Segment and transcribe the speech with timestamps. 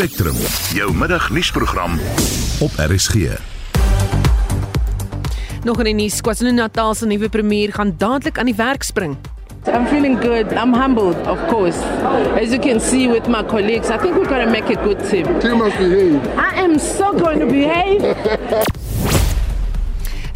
[0.00, 0.36] Spectrum,
[0.72, 1.98] jou middagnuusprogram
[2.60, 3.14] op RSG.
[5.62, 9.16] Nog in die nuus, KwaZulu-Natal se nuwe premier gaan dadelik aan die werk spring.
[9.66, 10.52] I'm feeling good.
[10.52, 11.76] I'm humbled, of course.
[12.40, 15.08] As you can see with my colleagues, I think we're going to make a good
[15.10, 15.38] team.
[15.38, 16.24] Team must behave.
[16.38, 18.00] I am so going to behave.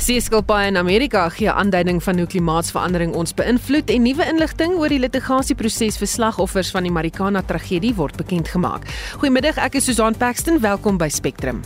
[0.04, 4.98] Seeskilpaaie in Amerika gee aanduiding van hoe klimaatsverandering ons beïnvloed en nuwe inligting oor die
[5.00, 8.84] litigasieproses vir slagoffers van die Marikana tragedie word bekend gemaak.
[9.22, 10.60] Goeiemiddag, ek is Susan Paxton.
[10.60, 11.64] Welkom by Spectrum.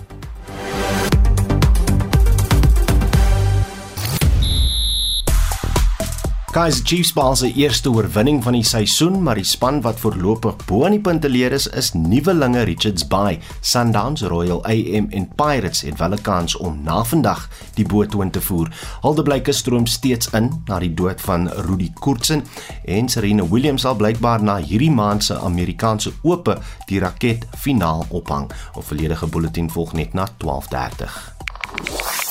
[6.58, 10.80] Kaizer Chiefs behaal sy eerste oorwinning van die seisoen, maar die span wat voorlopig bo
[10.82, 16.00] aan die punte leer is, is nuwelinge Richards Bay, Sundowns Royal AM en Pirates het
[16.02, 18.74] wel 'n kans om na vandag die boot toe te voer.
[19.02, 22.42] Haldeblyke stroom steeds in na die dood van Rudy Koortsen
[22.84, 28.50] en Serena Williams sal blykbaar na hierdie maand se Amerikaanse Ope die raket finaal ophang.
[28.76, 32.27] 'n Volledige bulletin volg net na 12:30.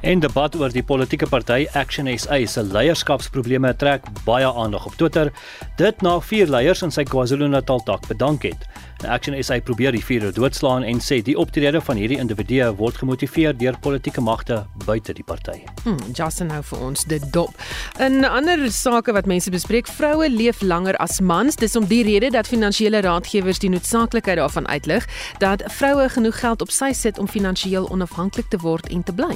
[0.00, 5.32] En debat oor die politieke party Action SA se leierskapsprobleme trek baie aandag op Twitter.
[5.76, 8.68] Dit na vier leiers in sy KwaZulu-Natal tak bedank het.
[9.06, 13.56] Action SA probeer die vier doodslaan en sê die optrede van hierdie individue word gemotiveer
[13.58, 15.56] deur politieke magte buite die party.
[15.82, 17.54] Hmm, Justin nou vir ons dit dop.
[17.98, 21.58] In ander sake wat mense bespreek, vroue leef langer as mans.
[21.58, 25.10] Dis om die rede dat finansiële raadgewers die noodsaaklikheid daarvan uitlig
[25.42, 29.34] dat vroue genoeg geld op sy sit om finansiëel onafhanklik te word en te bly.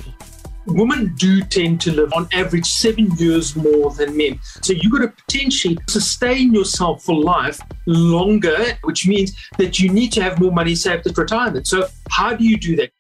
[0.66, 4.38] Women do tend to live on average seven years more than men.
[4.62, 10.12] So you've got to potentially sustain yourself for life longer, which means that you need
[10.12, 11.66] to have more money saved at retirement.
[11.66, 12.90] So how do you do that?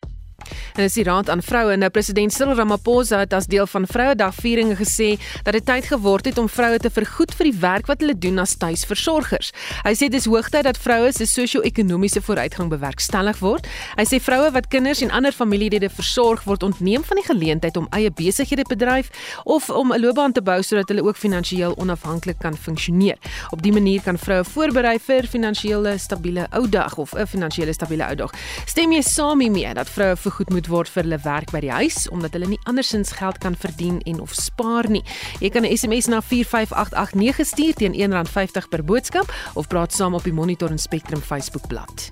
[0.76, 4.34] En is die raad aan vroue nou president Cyril Ramaphosa het as deel van Vrouedag
[4.34, 8.00] vieringe gesê dat dit tyd geword het om vroue te vergoed vir die werk wat
[8.00, 9.52] hulle doen as tuisversorgers.
[9.84, 13.68] Hy sê dis hoogtyd dat vroue se sosio-ekonomiese vooruitgang bewerkstellig word.
[13.96, 17.88] Hy sê vroue wat kinders en ander familielede versorg word ontneem van die geleentheid om
[17.92, 19.10] eie besighede bedryf
[19.44, 23.16] of om 'n loopbaan te bou sodat hulle ook finansiëel onafhanklik kan funksioneer.
[23.50, 28.06] Op dië manier kan vroue voorberei vir finansiële stabiele ou dag of 'n finansiële stabiele
[28.06, 28.30] ou dag.
[28.66, 32.08] Stem jy saam hiermee dat vroue vergoed moet word vir hulle werk by die huis
[32.08, 35.04] omdat hulle nie andersins geld kan verdien en of spaar nie.
[35.40, 40.24] Jy kan 'n SMS na 45889 stuur teen R1.50 per boodskap of praat saam op
[40.24, 42.08] die Monitor en Spectrum Facebookblad.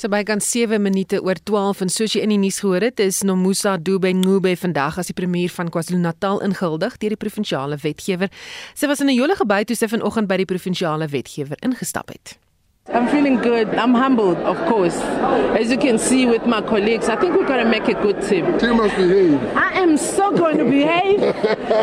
[0.00, 3.02] So by kan 7 minute oor 12 en soos jy in die nuus gehoor het,
[3.04, 8.32] is Nomusa Dube Ngube vandag as die premier van KwaZulu-Natal ingehuldig deur die provinsiale wetgewer.
[8.72, 12.38] Sy was in 'n jolige by toe sy vanoggend by die provinsiale wetgewer ingestap het.
[12.92, 13.68] I'm feeling good.
[13.76, 14.96] I'm humbled, of course.
[15.60, 18.20] As you can see with my colleagues, I think we're going to make a good
[18.22, 18.58] team.
[18.58, 19.40] Team must behave.
[19.56, 21.22] I am so going to behave.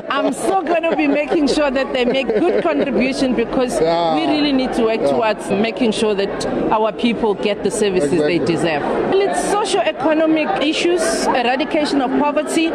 [0.09, 4.15] I'm so going to be making sure that they make good contribution because Yeah.
[4.15, 5.11] we really need to work Yeah.
[5.11, 8.81] towards making sure that our people get the services they deserve.
[8.81, 12.67] Well, it's socio-economic issues, eradication of poverty,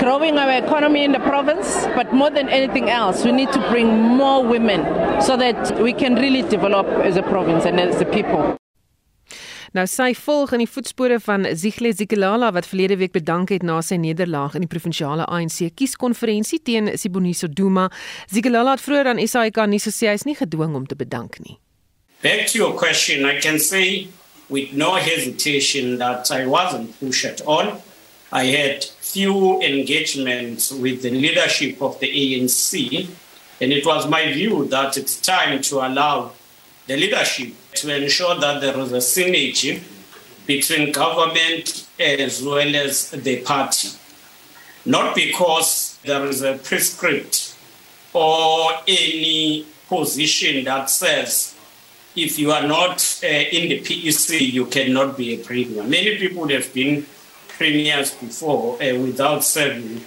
[0.00, 3.86] growing our economy in the province, but more than anything else, we need to bring
[4.02, 4.80] more women
[5.22, 8.56] so that we can really develop as a province and as a people.
[9.76, 13.80] Nou sy volg in die voetspore van Zihle Zikalala wat verlede week bedank het na
[13.84, 17.90] sy nederlaag in die provinsiale ANC kieskonferensie teen Siboniso Duma.
[18.32, 21.58] Zikalala het vroeër aan SAIK nuus gesê hy is nie gedwing om te bedank nie.
[22.22, 24.08] Back to your question, I can say
[24.48, 27.82] with no hesitation that I wasn't pushed at all.
[28.32, 33.08] I had few engagements with the leadership of the ANC,
[33.60, 36.32] and it was my view that it's time to allow
[36.86, 39.82] the leadership to ensure that there is a synergy
[40.46, 43.88] between government as well as the party.
[44.84, 47.56] Not because there is a prescript
[48.12, 51.54] or any position that says
[52.14, 55.82] if you are not uh, in the PEC, you cannot be a premier.
[55.82, 57.04] Many people have been
[57.48, 60.02] premiers before uh, without serving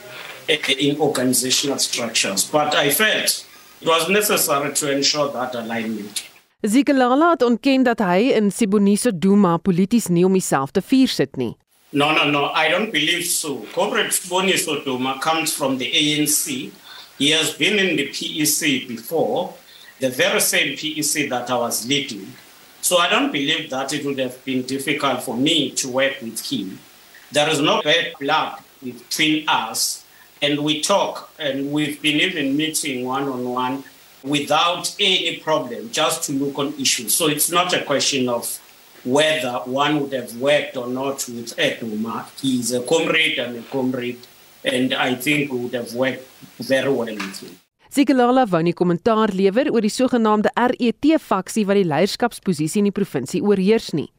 [0.50, 2.50] uh, in organizational structures.
[2.50, 3.45] But I felt
[3.81, 6.29] it was necessary to ensure that alignment.
[6.61, 11.38] Zikalala het ontken dat hy in Siboniso Duma polities nie om homself te vier sit
[11.39, 11.53] nie.
[11.95, 13.65] No, no, no, I don't believe so.
[13.71, 16.69] Corporate Boni Sodoma comes from the ANC.
[17.17, 19.53] He has been in the PEC before,
[20.01, 22.27] the very same PEC that I was leading.
[22.81, 26.41] So I don't believe that it would have been difficult for me to work with
[26.51, 26.79] him.
[27.31, 30.03] There is no bad blood between us,
[30.41, 33.83] and we talk, and we've been even meeting one on one
[34.24, 37.16] without any problem, just to look on issues.
[37.16, 38.60] So it's not a question of
[39.04, 42.25] whether one would have worked or not with Eduma.
[42.42, 44.19] He's a comrade and a comrade,
[44.63, 46.25] and I think we would have worked
[46.60, 47.57] very well with him.
[47.89, 53.42] Sigalala wou 'n kommentaar lewer oor die sogenaamde RET-faksie wat die leierskapsposisie in die provinsie
[53.42, 54.12] oorheers nie.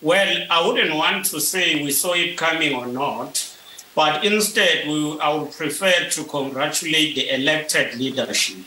[0.00, 3.42] Well, I wouldn't want to say we saw it coming or not,
[3.96, 8.62] but instead we, I would prefer to congratulate the elected leadership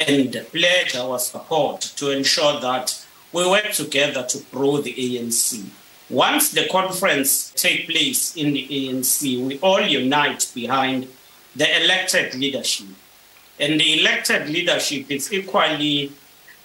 [0.00, 5.64] and pledge our support to ensure that we work together to grow the ANC.
[6.08, 11.08] Once the conference take place in the ANC, we all unite behind
[11.56, 12.86] the elected leadership.
[13.58, 16.12] And the elected leadership is equally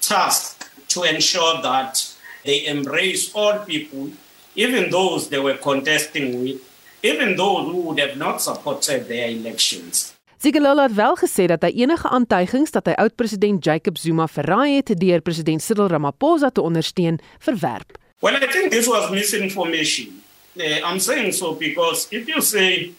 [0.02, 2.14] tasked to ensure that
[2.46, 4.12] they embrace all people,
[4.56, 6.62] even those they were contesting with,
[7.02, 10.14] even those who would have not supported their elections.
[10.42, 14.90] Zigalala het wel gesê dat hy enige aantuigings dat hy oud-president Jacob Zuma verraai het
[14.98, 18.00] deur president Cyril Ramaphosa te ondersteun, verwerp.
[18.26, 20.24] Well, I think this was misinformation.
[20.58, 22.92] Uh, I'm saying so because if you say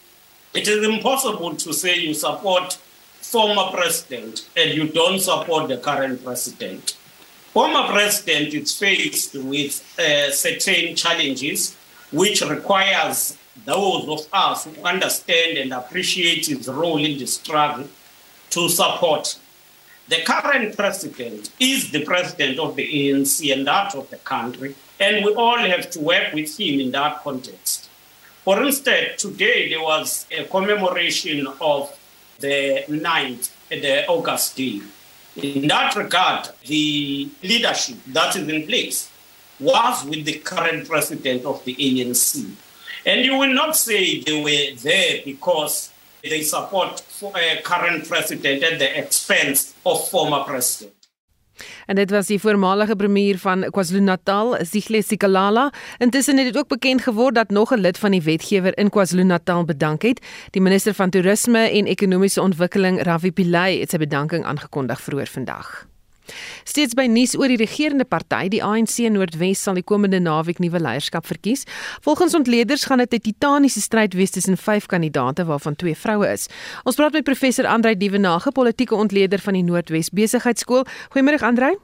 [0.53, 2.77] it is impossible to say you support
[3.19, 6.97] former president and you don't support the current president.
[7.51, 11.75] Former president is faced with uh, certain challenges
[12.11, 13.35] which requires
[13.65, 17.87] those of us who understand and appreciate his role in the struggle
[18.49, 19.37] to support.
[20.09, 25.23] The current president is the president of the ANC and that of the country, and
[25.23, 27.89] we all have to work with him in that context.
[28.43, 31.97] For instance, today there was a commemoration of
[32.39, 34.81] the 9th, the August Day.
[35.37, 39.09] In that regard, the leadership that is in place
[39.59, 42.51] was with the current president of the ANC.
[43.05, 45.91] And you will not say they were there because
[46.21, 50.93] they support a current president at the expense of former president.
[51.85, 55.71] En dit was die voormalige premier van KwaZulu-Natal, Sihle Sikalala.
[55.97, 59.65] Intussen het dit ook bekend geword dat nog 'n lid van die wetgewer in KwaZulu-Natal
[59.65, 60.25] bedank het.
[60.49, 65.92] Die minister van Toerisme en Ekonomiese Ontwikkeling, Ravi Pillay, het sy bedanking aangekondig vroeër vandag.
[66.63, 70.79] Steeds by nuus oor die regerende party, die ANC Noordwes sal die komende naweek nuwe
[70.79, 71.65] leierskap verkies.
[72.01, 76.47] Volgens ontleeders gaan dit 'n titaniese stryd wees tussen vyf kandidaate waarvan twee vroue is.
[76.83, 80.85] Ons praat met professor Andrei Dievenage, politieke ontleder van die Noordwes Besigheidsskool.
[81.09, 81.75] Goeiemôre Andrei.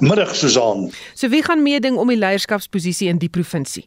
[0.00, 0.92] Middag Susan.
[1.14, 3.84] So wie gaan meeding om die leierskapsposisie in die provinsie?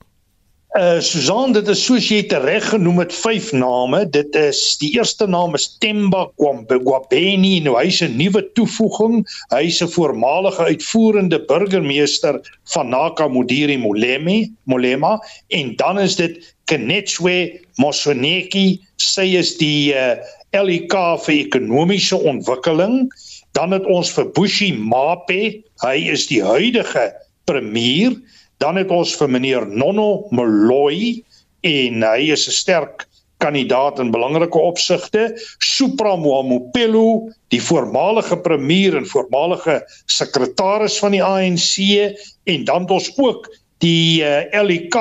[0.75, 4.01] Susan, dit is soos jy dit reg genoem het, vyf name.
[4.11, 9.23] Dit is die eerste naam is Temba Kwambeni, nou hy's 'n nuwe toevoeging.
[9.49, 12.41] Hy's 'n voormalige uitvoerende burgemeester
[12.73, 20.17] van Nakamodiri Molemi, Molema en dan is dit Kenetswe Mosoneki, sy is die uh
[20.51, 20.93] LEK
[21.25, 23.09] vir ekonomiese ontwikkeling.
[23.53, 27.13] Dan het ons vir Bushi Mape, hy is die huidige
[27.45, 28.13] premier
[28.57, 31.23] Dan het ons vir meneer Nonno Moloi
[31.61, 33.07] en hy is 'n sterk
[33.37, 35.33] kandidaat in belangrike opsigte.
[35.59, 41.77] Supra Mwamupelo, die voormalige premier en voormalige sekretaris van die ANC
[42.43, 44.97] en dan het ons ook die uh, eh, LK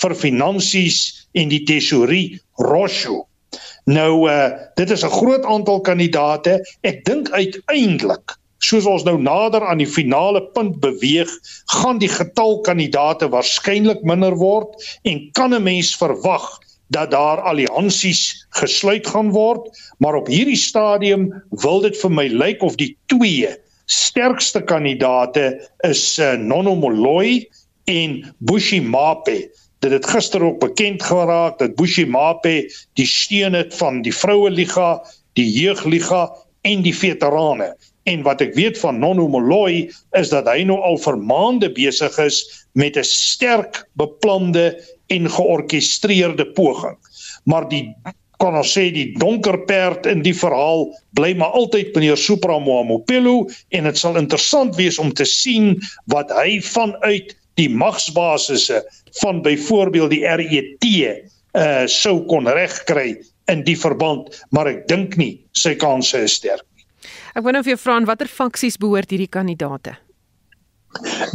[0.00, 3.26] vir finansies en die tesourie Rosho.
[3.88, 6.58] Nou uh dit is 'n groot aantal kandidate.
[6.82, 11.30] Ek dink uiteindelik soos ons nou nader aan die finale punt beweeg,
[11.78, 14.74] gaan die getal kandidate waarskynlik minder word
[15.04, 16.46] en kan 'n mens verwag
[16.90, 19.68] dat daar alliansies gesluit gaan word,
[19.98, 23.48] maar op hierdie stadium wil dit vir my lyk of die twee
[23.88, 27.46] sterkste kandidate is uh, Nono Moloi
[27.88, 29.48] en Bushi Mape.
[29.80, 34.50] Dit het gister ook bekend geraak dat Bushi Mape die steun het van die vroue
[34.50, 34.98] liga,
[35.38, 36.28] die jeugliga
[36.68, 37.72] en die veterane.
[38.08, 42.14] En wat ek weet van Nono Moloi is dat hy nou al vir maande besig
[42.24, 44.78] is met 'n sterk beplande
[45.12, 46.96] en georkestreerde poging.
[47.44, 47.84] Maar die
[48.38, 50.86] kan ons sê die donker perd in die verhaal
[51.18, 55.74] bly maar altyd meneer Supra Moamopelo en dit sal interessant wees om te sien
[56.14, 58.84] wat hy vanuit die magsbasisse
[59.22, 60.88] van byvoorbeeld die RET
[61.58, 63.16] uh sou kon regkry
[63.50, 66.67] in die verband maar ek dink nie sy kanse is sterk
[67.38, 69.92] Ek wou nou vir jou vra watter faksies behoort hierdie kandidate?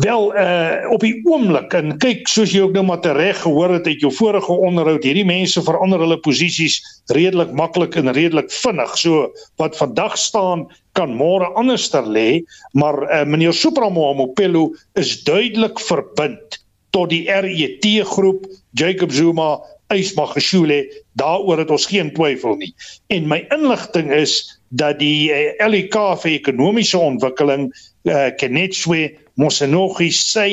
[0.04, 3.88] Wel uh op die oomblik en kyk soos jy ook nou maar tereg gehoor het
[3.88, 6.82] uit jou vorige onderhoud hierdie mense verander hulle posisies
[7.16, 9.30] redelik maklik en redelik vinnig so
[9.62, 10.66] wat vandag staan
[11.00, 12.44] kan môre anderster lê
[12.74, 16.60] maar uh, meneer Supramoamopelo is duidelik verbind
[16.92, 19.54] tot die RET groep Jacob Zuma
[20.00, 20.80] Ysmagashule
[21.20, 22.74] daaroor het ons geen twyfel nie
[23.14, 30.48] en my inligting is dat die eh, LEK vir ekonomiese ontwikkeling uh, Kenetswe Mosenogi sê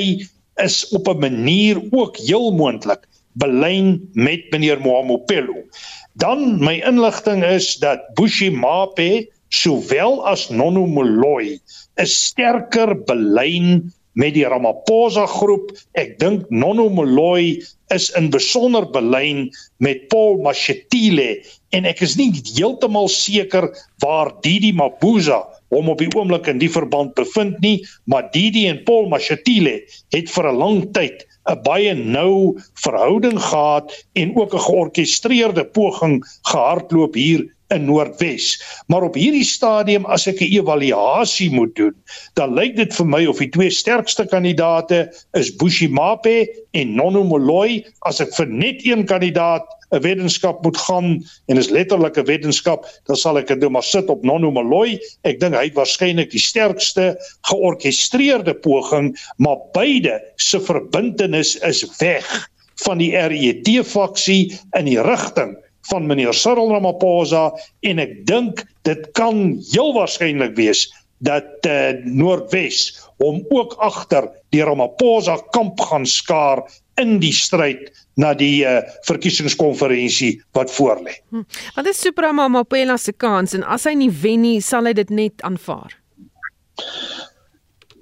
[0.61, 5.65] is op 'n manier ook heel moontlik belyn met meneer Mohamopelo.
[6.13, 11.59] Dan my inligting is dat Bushi Mape sowel as Nono Moloi
[11.97, 15.73] is sterker belyn met die Ramaphosa groep.
[15.99, 17.61] Ek dink Nono Moloi
[17.95, 19.49] is in besonder belyn
[19.83, 21.41] met Paul Mashatile
[21.75, 23.71] en ek is nie heeltemal seker
[24.05, 27.79] waar Didi Mabuza hom op die oomblik in die verband bevind nie,
[28.11, 29.79] maar Didi en Paul Mashatile
[30.15, 36.23] het vir 'n lang tyd 'n baie nou verhouding gehad en ook 'n georkestreerde poging
[36.51, 38.59] gehardloop hier in Noordwes.
[38.87, 41.95] Maar op hierdie stadium as ek 'n evaluasie moet doen,
[42.35, 45.09] dan lyk dit vir my of die twee sterkste kandidate
[45.39, 47.85] is Bushimape en Nono Moloi.
[48.03, 52.87] As ek vir net een kandidaat 'n wetenskap moet gaan en is letterlik 'n wetenskap,
[53.07, 54.99] dan sal ek dit maar sit op Nono Moloi.
[55.23, 62.51] Ek dink hy het waarskynlik die sterkste georkestreerde poging, maar beide se verbintenis is weg
[62.85, 65.57] van die RET faksie in die rigting
[65.89, 67.51] van meneer Cyril Ramaphosa
[67.87, 70.87] en ek dink dit kan heel waarskynlik wees
[71.25, 76.65] dat uh, Noordwes hom ook agter die Ramaphosa kamp gaan skaar
[77.01, 81.17] in die stryd na die uh, verkiesingskonferensie wat voorlê.
[81.33, 81.45] Hm.
[81.77, 85.13] Wat is Supra Ramaphosa se kans en as hy nie wen nie, sal hy dit
[85.13, 85.97] net aanvaar?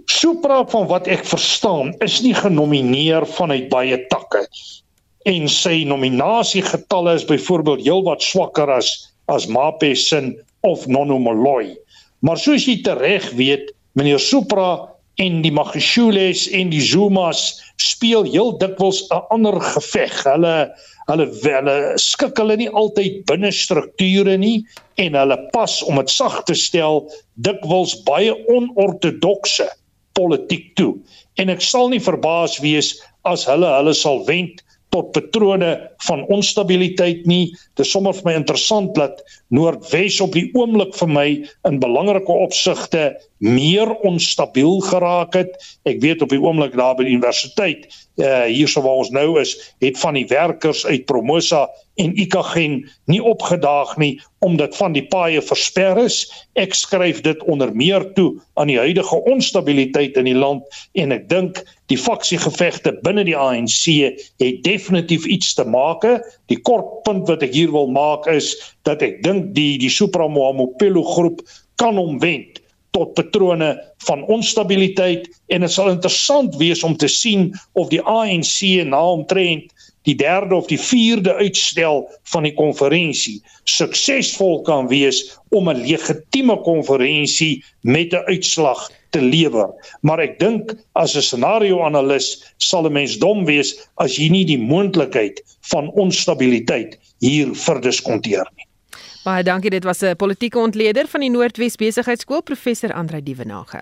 [0.08, 4.46] Supra van wat ek verstaan, is nie genomineer vanuit baie takke
[5.28, 8.92] en sy nominasiegetalle is byvoorbeeld heelwat swakker as
[9.28, 10.32] as Mapesin
[10.64, 11.74] of Nono Moloi.
[12.24, 14.88] Maar soos jy tereg weet, meneer Supra
[15.20, 20.14] en die Magishules en die Zumas speel heel dikwels 'n ander geveg.
[20.24, 20.72] Hulle
[21.10, 24.64] hulle hulle skik hulle nie altyd binne strukture nie
[24.96, 27.04] en hulle pas om dit sag te stel
[27.36, 29.68] dikwels baie onortodokse
[30.12, 30.94] politiek toe.
[31.36, 34.64] En ek sal nie verbaas wees as hulle hulle sal wend
[34.98, 35.70] tot patrone
[36.06, 37.52] van onstabiliteit nie.
[37.78, 39.22] Dit is sommer vir my interessant dat
[39.54, 41.26] Noordwes op die oomblik vir my
[41.68, 43.12] in belangrike opsigte
[43.44, 45.54] meer onstabiel geraak het.
[45.88, 47.86] Ek weet op die oomblik daar by die universiteit,
[48.18, 53.20] uh hierso waar ons nou is, het van die werkers uit Promosa en Ikagen nie
[53.22, 56.20] opgedaag nie omdat van die paaie versper is.
[56.54, 60.66] Ek skryf dit onder meer toe aan die huidige onstabiliteit in die land
[60.98, 66.06] en ek dink die faksiegevegte binne die ANC het definitief iets te maak.
[66.50, 68.54] Die kort punt wat ek hier wil maak is
[68.86, 71.42] dat ek dink die die Supramoamopelo groep
[71.82, 73.70] kan omwend tot patrone
[74.06, 79.72] van onstabiliteit en dit sal interessant wees om te sien of die ANC na omtrent
[80.08, 85.20] die derde of die vierde uitstel van die konferensie suksesvol kan wees
[85.52, 89.68] om 'n legitieme konferensie met 'n uitslag te lewer.
[90.00, 94.58] Maar ek dink as 'n scenario-analis sal 'n mens dom wees as jy nie die
[94.58, 95.42] moontlikheid
[95.72, 98.67] van onstabiliteit hier verdiskonteer nie.
[99.24, 99.70] Baie dankie.
[99.70, 103.80] Dit was 'n politieke ontleder van die Noordwes Besigheidsskool, professor Andrei Dievenage.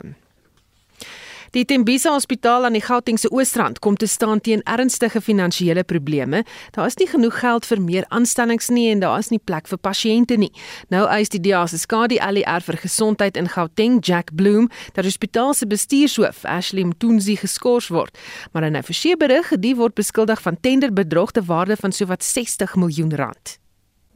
[1.50, 6.44] Die Tembisa Hospitaal aan die Gautengse Oosrand kom te staan teen ernstige finansiële probleme.
[6.70, 9.78] Daar is nie genoeg geld vir meer aanstellings nie en daar is nie plek vir
[9.78, 10.52] pasiënte nie.
[10.88, 15.12] Nou eis die DEA se skadu ALR vir gesondheid in Gauteng, Jack Bloom, dat die
[15.12, 18.18] hospitaal se bestuurshoof, Ashley Mtunzi, geskort word.
[18.52, 22.76] Maar in 'n verseë berig, die word beskuldig van tenderbedrog te waarde van sowat 60
[22.76, 23.58] miljoen rand.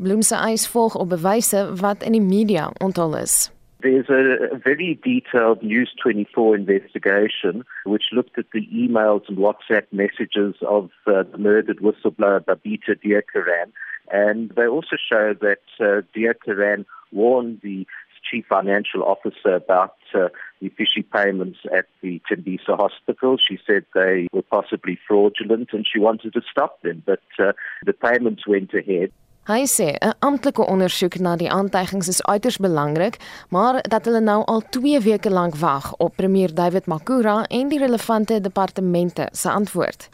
[0.00, 3.50] Bloem se eis volg op bewyse wat in die media onthul is.
[3.82, 10.54] There's a, very detailed News 24 investigation which looked at the emails and WhatsApp messages
[10.62, 13.72] of uh, the murdered whistleblower Babita Diakaran.
[14.10, 17.86] And they also show that uh, Diakaran warned the
[18.30, 20.28] chief financial officer about uh,
[20.62, 23.36] the fishy payments at the Tembisa hospital.
[23.36, 27.52] She said they were possibly fraudulent and she wanted to stop them, but uh,
[27.84, 29.12] the payments went ahead.
[29.50, 33.16] Hy sê 'n amptelike ondersoek na die aantuigings is uiters belangrik,
[33.48, 37.78] maar dat hulle nou al 2 weke lank wag op premier David Makura en die
[37.78, 40.08] relevante departemente se antwoord.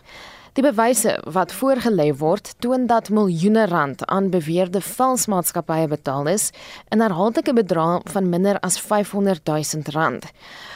[0.56, 6.46] Die bewyse wat voorgelê word, toon dat miljoene rand aan beweerde vals maatskappye betaal is
[6.88, 10.24] in herhaaldelike bedrae van minder as 500 000 rand.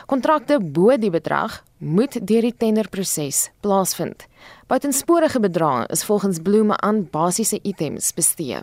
[0.04, 4.26] Kontrakte bo die bedrag moet deur die tenderproses plaasvind.
[4.68, 8.60] Buitensporige bedrae is volgens Bloem aan basiese items bestee.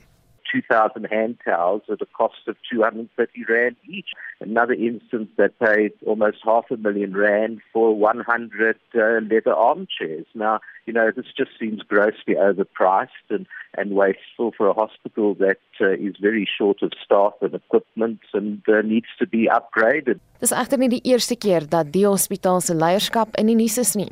[0.52, 4.10] 2000 hand towels at a cost of 230 rand each.
[4.40, 9.00] Another instance that paid almost half a million rand for 100 uh,
[9.30, 10.26] leather armchairs.
[10.34, 15.60] Now, you know, this just seems grossly overpriced and, and wasteful for a hospital that
[15.82, 20.20] uh, is very short of staff and equipment and uh, needs to be upgraded.
[20.38, 23.96] Dis egter nie die eerste keer dat die hospitaal se leierskap in die nuus is
[23.98, 24.10] nie.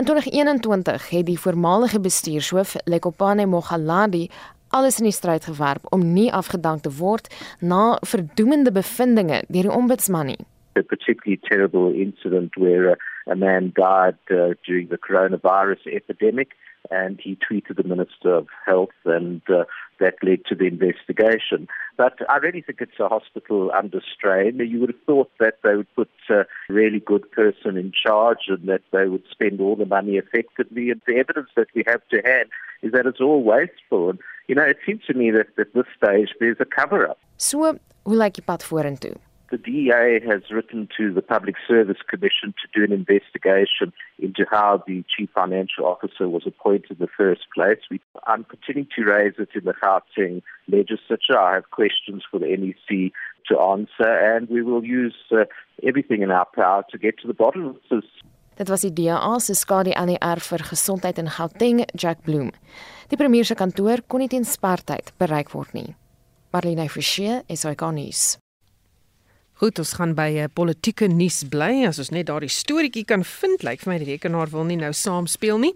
[0.00, 4.26] In 2021 het die voormalige bestuurshoof Lekopane Mogaladi
[4.70, 7.30] alles in die stryd gewerp om nie afgedank te word
[7.60, 10.42] na verdoemende bevindinge deur die ombudsman nie.
[10.76, 12.96] A particularly terrible incident where
[13.26, 16.52] a, man died uh, during the coronavirus epidemic
[16.90, 19.64] and he tweeted the Minister of Health, and uh,
[19.98, 21.68] that led to the investigation.
[21.96, 24.58] But I really think it's a hospital under strain.
[24.58, 28.68] You would have thought that they would put a really good person in charge and
[28.68, 30.90] that they would spend all the money effectively.
[30.90, 32.50] And the evidence that we have to hand
[32.82, 34.10] is that it's all wasteful.
[34.10, 37.18] And, you know, it seems to me that at this stage there's a cover up.
[37.36, 39.16] So, hoe lyk die pad vorentoe?
[39.50, 44.82] The DEA has written to the Public Service Commission to do an investigation into how
[44.88, 47.78] the Chief Financial Officer was appointed in the first place.
[47.88, 51.38] We, I'm continuing to raise it in the Gauteng legislature.
[51.38, 53.12] I have questions for the NEC
[53.48, 55.44] to answer, and we will use uh,
[55.84, 58.04] everything in our power to get to the bottom of this.
[58.56, 62.50] Dit was die DA se skadu NER vir gesondheid in Gauteng, Jack Bloem.
[63.06, 65.94] Die premier se kantoor kon nie teen spertyd bereik word nie.
[66.50, 68.36] Marlene Forsie, SAK nuus.
[69.56, 71.86] Goed, ons gaan by 'n uh, politieke nuus bly.
[71.88, 74.92] As ons net daardie storieetjie kan vind, lyk vir my die rekenaar wil nie nou
[74.92, 75.72] saam speel nie.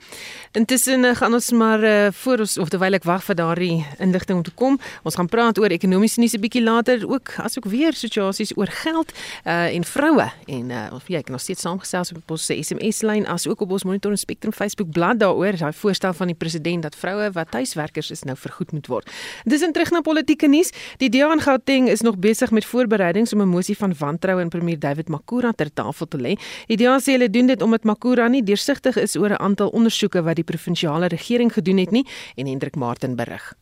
[0.53, 4.37] Intussen uh, gaan ons maar uh, voor ons of terwyl ek wag vir daardie inligting
[4.37, 7.95] om te kom, ons gaan praat oor ekonomiese nuus 'n bietjie later, ook asook weer
[7.95, 9.13] situasies oor geld
[9.47, 13.27] uh, en vroue en uh, of jy kan nog steeds saamgesels op ons SMS lyn
[13.27, 16.83] as ook op ons Monitor en Spectrum Facebook bladsy daaroor, daai voorstel van die president
[16.83, 19.09] dat vroue wat tuiswerkers is nou vergoed moet word.
[19.45, 20.71] Dis in terug na politieke nuus.
[20.99, 24.41] Die DA in Gauteng is nog besig met voorbereidings om 'n mosie mosie van wantroue
[24.41, 26.37] in premier David Makura ter tafel te lê.
[26.67, 30.23] Die DA sê hulle doen dit omdat Makura nie deursigtig is oor 'n aantal ondersoeke
[30.23, 33.55] wat die provinsiale regering gedoen het nie en Hendrik Martin berig.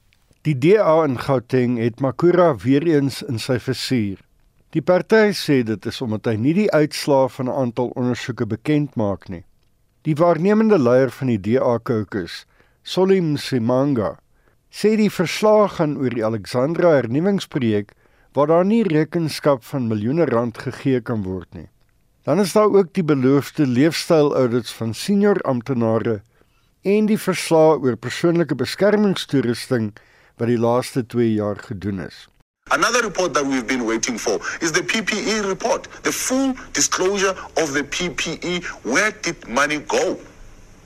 [0.42, 4.18] Die DA in Gauteng het Makura weer eens in sy versuur.
[4.70, 8.96] Die party sê dit is omdat hy nie die uitslae van 'n aantal ondersoeke bekend
[8.96, 9.44] maak nie.
[10.02, 12.46] Die waarnemende leier van die DA caucus,
[12.82, 14.18] Solim Simanga,
[14.70, 17.92] sê die verslag gaan oor die Alexandra hernuwingsprojek
[18.38, 21.66] waar daar nie rekenskap van miljoene rand gegee kan word nie.
[22.22, 26.20] Dan is daar ook die beloofde leefstyl audits van senior amptenare
[26.86, 29.90] en die verslag oor persoonlike beskermingstoerusting
[30.38, 32.28] wat die laaste 2 jaar gedoen is.
[32.70, 37.72] Another report that we've been waiting for is the PPE report, the full disclosure of
[37.72, 38.62] the PPE.
[38.82, 40.20] Where did money go?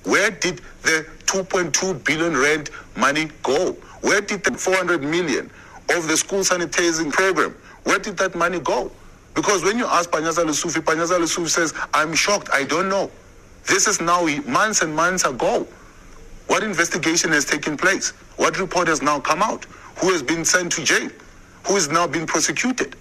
[0.05, 3.77] Where did the 2.2 billion rand money go?
[4.01, 5.51] Where did the 400 million
[5.90, 7.55] of the school sanitizing program.
[7.85, 8.90] Where did that money go?
[9.35, 13.11] Because when you ask Panyaza Lesufi, Panyaza Lesufi says, I'm shocked, I don't know.
[13.66, 15.66] This is now months and months ago.
[16.49, 18.11] What investigation has taken place?
[18.37, 19.64] What report has now come out?
[20.01, 21.09] Who has been sent to jail?
[21.66, 22.97] Who is now being prosecuted?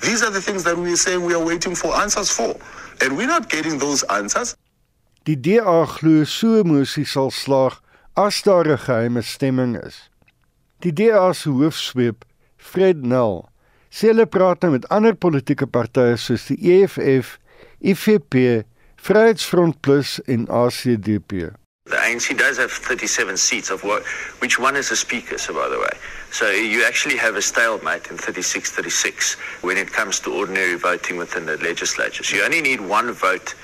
[0.00, 2.56] These are the things that we are saying we are waiting for answers for.
[3.02, 4.56] And we're not getting those answers.
[5.24, 7.78] Die DA glo so emosie sal slaag
[8.16, 10.09] as daar 'n geheime stemming is.
[10.80, 12.24] Die DA se hoofsweep,
[12.56, 13.42] Fred Nel,
[13.92, 17.34] sê hulle praat nou met ander politieke partye soos die EFF,
[17.84, 18.36] IFP,
[19.04, 21.50] Vryheidsfront Plus en ACDP.
[21.84, 24.08] The ANC does have 37 seats of what
[24.40, 25.92] which one is the speaker so by the way.
[26.30, 31.18] So you actually have a stalemate in 36 36 when it comes to ordinary voting
[31.18, 32.24] within the legislature.
[32.24, 33.54] So you only need one vote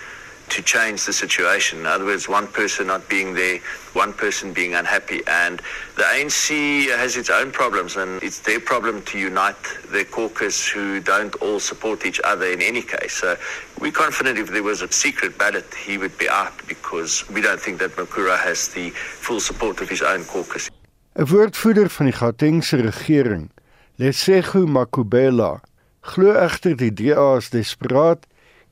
[0.48, 1.80] to change the situation.
[1.80, 3.58] In other words, one person not being there,
[3.92, 5.22] one person being unhappy.
[5.26, 5.60] And
[5.96, 9.56] the ANC has its own problems, and it's their problem to unite
[9.90, 13.14] their caucus who don't all support each other in any case.
[13.14, 13.36] So
[13.80, 17.60] we're confident if there was a secret ballot, he would be out because we don't
[17.60, 20.70] think that Makura has the full support of his own caucus.
[21.16, 23.50] 'n Woordvoerder van die Gautengse regering,
[23.96, 25.62] Lesego Makubela,
[26.00, 28.26] glo egter die DA is desperaat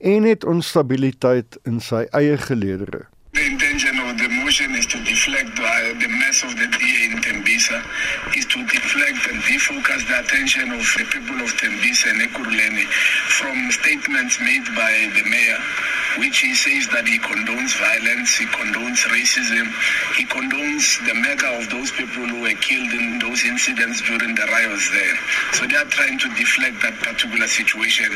[0.05, 3.07] en het onstabiliteit in sy eie geleedere.
[3.33, 7.81] The intention of the motion is to deflect the mess of the DA in Tembisa,
[8.37, 12.87] is to deflect and defocus the attention of the people of Tembisa and Ekuruleni
[13.39, 15.59] from statements made by the mayor
[16.19, 19.67] which he says that he condones violence, he condones racism,
[20.17, 24.47] he condones the murder of those people who were killed in those incidents during the
[24.47, 25.17] riots there.
[25.53, 28.11] So they are trying to deflect that particular situation.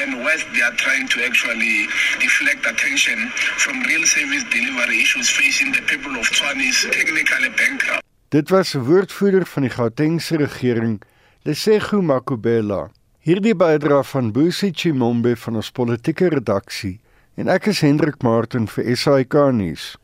[0.00, 1.86] And West, they are trying to actually
[2.20, 3.30] deflect attention
[3.60, 8.02] from real service delivery issues facing the people of Tswanis technically bankrupt.
[8.28, 11.02] Dit was 'n woordvoerder van die Gautengse regering,
[11.42, 12.90] Lesego Makubela.
[13.20, 17.00] Hierdie bydra van Busi Chimombe van ons politieke redaksie
[17.36, 19.94] en ek is Hendrik Martin vir SAK nuus.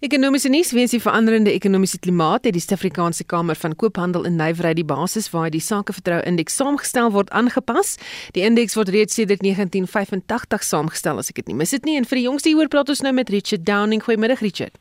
[0.00, 4.78] Ekonomiese nuus weens die veranderende ekonomiese klimaat het die Suid-Afrikaanse Kamer van Koophandel en Nywerheid
[4.78, 7.98] die basis waar die sakevertroue indeks saamgestel word aangepas.
[8.32, 12.08] Die indeks word reeds sedert 1985 saamgestel as ek dit nie mis dit nie en
[12.08, 14.00] vir die jongste hieroor praat ons nou met Richard Downing.
[14.00, 14.80] Goeiemiddag Richard.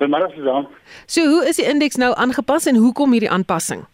[0.00, 0.68] Goeiemôre Susan.
[1.04, 3.84] So, hoe is die indeks nou aangepas en hoekom hierdie aanpassing?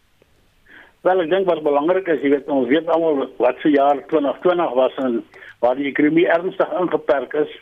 [1.04, 4.76] Wel, ek dink wat belangrik is, jy weet ons weet almal wat se jaar 2020
[4.78, 5.18] was en
[5.64, 7.53] waar die ekonomie ernstig ingeperk is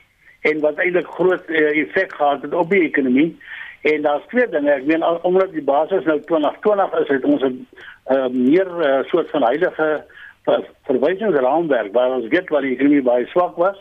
[0.50, 3.30] en wat eintlik groot uh, effek gehad het op die ekonomie.
[3.82, 7.66] En daar's twee dinge, ek meen omdat die basis nou 2020 is, het ons 'n
[8.14, 9.88] uh, meer uh, soort van heilige
[10.46, 13.78] ver, verwysingsraamwerk waar ons weet waar die ekonomie baie swak was.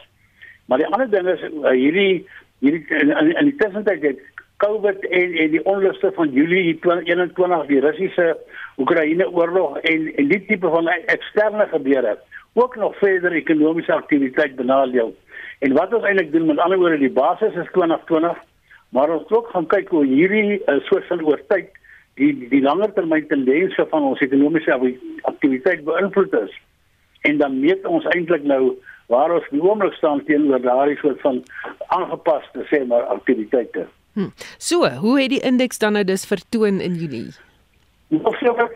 [0.66, 2.26] Maar die ander ding is uh, hierdie
[2.62, 4.20] hierdie in, in, in die tussentyd het
[4.62, 8.38] COVID en en die onluste van Julie 2021 die Russiese
[8.78, 12.18] Oekraïne oorlog en en die tipe van eksterne gebeure
[12.54, 15.16] ook nog verder ekonomiese aktiwiteit benadeel.
[15.60, 18.38] En wat ons eintlik doen met ander woorde die basis is 2020,
[18.90, 21.70] maar ons ook gaan kyk hoe hierdie uh, soort van oor tyd
[22.20, 24.78] die die langer termyn tendense van ons ekonomiese
[25.22, 26.56] aktiwiteit beïnvloed is.
[27.22, 28.76] En dan meet ons eintlik nou
[29.12, 31.44] waar ons die oomblik staan teenoor daardie soort van
[31.88, 33.88] aangepaste sê maar aktiwiteite.
[34.14, 34.32] Hm.
[34.58, 37.32] So, hoe het die indeks dan nou dus vertoon in Julie?
[38.12, 38.76] Of sê wat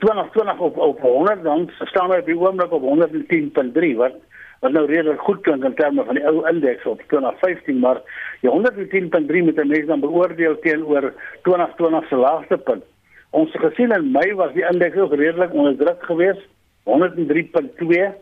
[0.00, 4.16] 2020 op op 100 dan staan hy op die oomblik op 110.3 wat
[4.60, 8.00] wat nou redelik goed klink in terme van die ou indeks op 2015 maar
[8.40, 12.84] die 110.3 met 'n mens dan beoordeel teenoor 2020 se laagste punt.
[13.30, 16.46] Ons gesien in Mei was die indeks ook redelik onder druk geweest
[16.82, 18.14] 103.2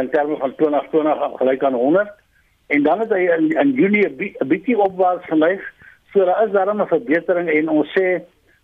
[0.00, 2.10] in terme van 2020 gelyk aan 100
[2.66, 5.62] en dan het hy in, in Junie 'n bietjie opwaarts geneig
[6.12, 8.22] So daar is daarom 'n verbetering en ons sê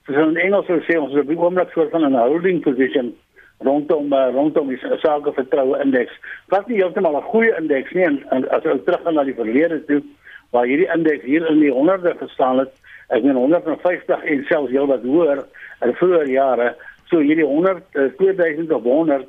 [0.09, 3.15] soos in Engels sê ons op die oomblik soort van 'n holding position
[3.59, 6.13] rondom uh, rondom die sake vertroue indeks.
[6.49, 9.85] Wat nie heeltemal 'n goeie indeks nie en, en as ons teruggaan na die verlede
[9.85, 10.03] toe
[10.51, 12.73] waar hierdie indeks hier in die honderde gestaan het,
[13.09, 15.45] ek meen 150 en selfs heelwat hoër
[15.85, 16.75] in vroeë jare,
[17.11, 19.27] so hierdie 100 uh, 2000 of 100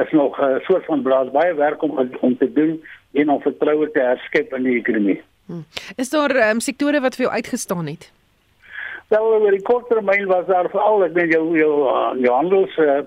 [0.00, 2.80] is nog 'n uh, soort van blaas baie werk om om te doen
[3.12, 5.20] en om vertroue te herskep in die ekonomie.
[5.46, 5.64] Hmm.
[5.96, 8.12] Is daar um, sektore wat vir jou uitgestaan het?
[9.08, 12.76] Wel, oor die kort termyn was daar veral ek weet jou jou uh, jou handels
[12.78, 13.02] uh,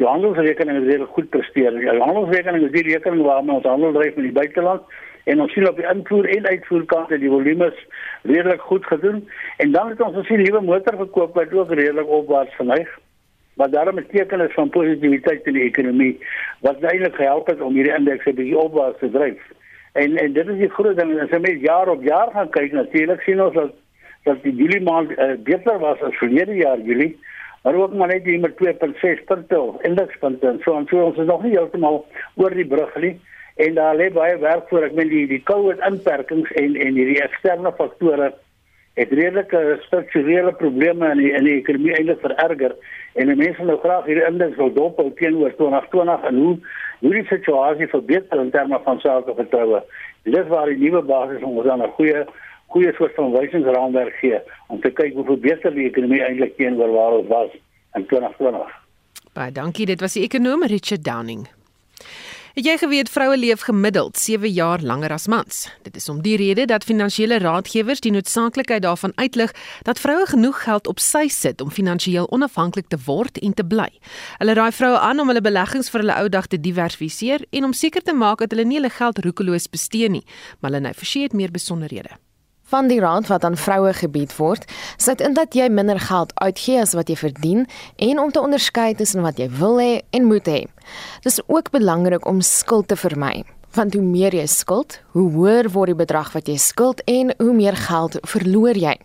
[0.00, 1.76] jou handelsrekening het regtig goed presteer.
[1.84, 4.82] Jou handelsrekening is die rekening waarmee ons handel dryf met die buiteland
[5.24, 7.84] en ons sien op die invoer en uitvoer kant dat die volumes
[8.22, 9.20] redelik goed gedoen
[9.56, 12.98] en dan het ons gesien nuwe motorverkoop wat ook redelik opwaarts geneig
[13.60, 16.14] wat daarom is van positiwiteit in die ekonomie
[16.60, 19.42] wat eintlik gehelp het om hierdie indeks 'n bietjie opwaarts te dryf.
[19.92, 22.72] En en dit is die groot ding as jy met jaar op jaar gaan kyk
[22.72, 23.72] natuurlik sien ons dat
[24.24, 27.18] dat die Julie maand uh, beter was as verlede jaar Julie.
[27.62, 31.02] Maar ook maar net met 2.6 punte indekspunte en so en so.
[31.02, 33.20] Ons is nog nie heeltemal oor die brug nie.
[33.56, 34.86] En daar lê baie werk voor.
[34.88, 38.32] Ek meen die die COVID inperkings en en hierdie eksterne faktore
[38.98, 42.74] het redelike strukturele probleme in die, in die ekonomie eintlik vererger.
[43.14, 46.54] En mense nou graag hierdie indeks wil dophou teenoor 2020 en hoe
[47.00, 49.80] hoe die situasie verbeter in terme van sake vertroue.
[50.22, 52.24] Dit is waar die nuwe basis ons dan 'n goeie
[52.70, 57.18] goeie soort van wysingsraamwerk gee om te kyk hoe verbeter die ekonomie eintlik teenoor waar
[57.20, 57.54] ons was
[57.98, 58.76] in 2020.
[59.34, 61.48] Baie dankie, dit was die ekonom Richard Downing.
[62.50, 65.68] Het jy geweet vroue leef gemiddeld 7 jaar langer as mans?
[65.86, 69.54] Dit is om die rede dat finansiële raadgewers die noodsaaklikheid daarvan uitlig
[69.86, 73.88] dat vroue genoeg geld op sy sit om finansiëel onafhanklik te word en te bly.
[74.42, 77.72] Hulle raai vroue aan om hulle beleggings vir hulle ou dag te diversifiseer en om
[77.72, 80.26] seker te maak dat hulle nie hulle geld roekeloos bestee nie.
[80.60, 82.18] Malene Forsie het meer besonderhede
[82.70, 86.80] van die raad wat aan vroue gebied word, sit in dat jy minder geld uitgee
[86.80, 87.66] as wat jy verdien
[87.98, 90.60] en om te onderskei tussen wat jy wil hê en moet hê.
[91.26, 93.42] Dis ook belangrik om skuld te vermy.
[93.74, 97.52] Want hoe meer jy skuld, hoe hoër word die bedrag wat jy skuld en hoe
[97.54, 98.96] meer geld verloor jy.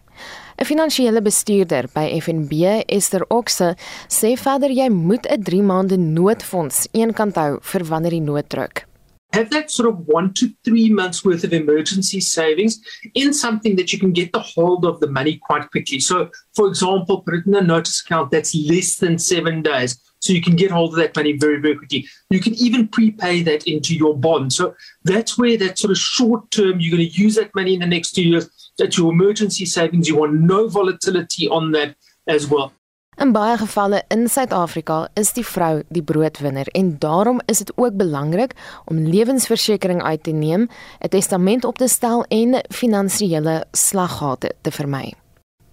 [0.56, 3.75] 'n Finansiële bestuurder by FNB, Esther Oxe,
[4.08, 8.86] sê verder jy moet 'n 3 maande noodfonds eenkant hou vir wanneer die nood druk.
[9.35, 12.79] Have that sort of one to three months worth of emergency savings
[13.13, 15.99] in something that you can get the hold of the money quite quickly.
[15.99, 19.99] So, for example, put it in a notice account that's less than seven days.
[20.19, 22.07] So you can get hold of that money very, very quickly.
[22.29, 24.53] You can even prepay that into your bond.
[24.53, 27.81] So that's where that sort of short term, you're going to use that money in
[27.81, 28.49] the next two years.
[28.77, 30.07] That's your emergency savings.
[30.07, 31.95] You want no volatility on that
[32.27, 32.73] as well.
[33.15, 37.95] In baie gevalle in Suid-Afrika is die vrou die broodwinner en daarom is dit ook
[37.95, 38.51] belangrik
[38.91, 40.67] om lewensversekering uit te neem,
[40.99, 45.13] 'n testament op te stel en finansiële slaggate te vermy.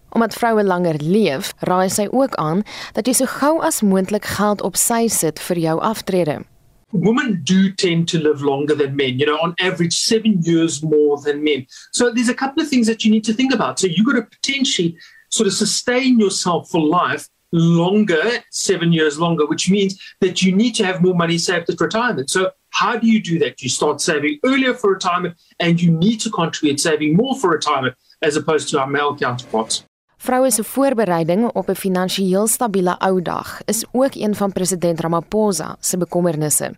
[0.08, 4.62] Omdat vroue langer leef, raai sy ook aan dat jy so gou as moontlik geld
[4.62, 6.44] op sy sit vir jou aftrede.
[6.90, 11.22] Women do tend to live longer than men, you know, on average 7 years more
[11.22, 11.66] than men.
[11.90, 13.80] So there's a couple of things that you need to think about.
[13.80, 14.96] So you've got to potentially
[15.32, 20.74] sort of sustain yourself for life longer, seven years longer, which means that you need
[20.76, 22.30] to have more money saved at retirement.
[22.30, 23.60] So, how do you do that?
[23.60, 27.94] You start saving earlier for retirement and you need to contribute saving more for retirement.
[28.22, 29.84] as opposed to our male counterparts.
[30.22, 35.76] Vroue se voorbereiding op 'n finansiëel stabiele ou dag is ook een van president Ramaphosa
[35.80, 36.74] se bekommernisse.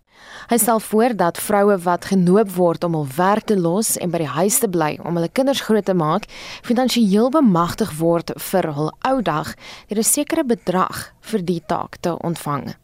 [0.47, 4.17] Hy stel voor dat vroue wat genoop word om hul werk te los en by
[4.17, 6.23] die huis te bly om hulle kinders groot te maak,
[6.61, 9.53] finansiëel bemagtig word vir hul ou dag
[9.87, 12.75] deur 'n sekere bedrag vir die taak te ontvang.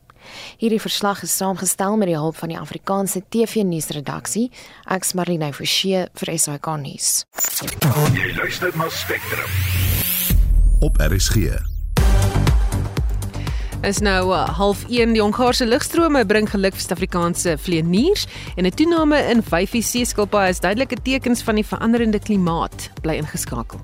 [0.57, 4.51] Hierdie verslag is saamgestel met die hulp van die Afrikaanse TV-nuusredaksie.
[4.85, 7.25] Ek's Marlene Forsie vir SAK nuus.
[8.13, 9.49] Jy luister na Spectrum
[10.81, 11.35] op RSG.
[13.81, 18.75] Is nou uh, half 1 die Hongaarse lugstrome bring geluk vir Suid-Afrikaanse vleeniers en 'n
[18.77, 22.91] toename in vyfie seeskilpaaie is duidelike tekens van die veranderende klimaat.
[23.01, 23.79] Bly ingeskakel.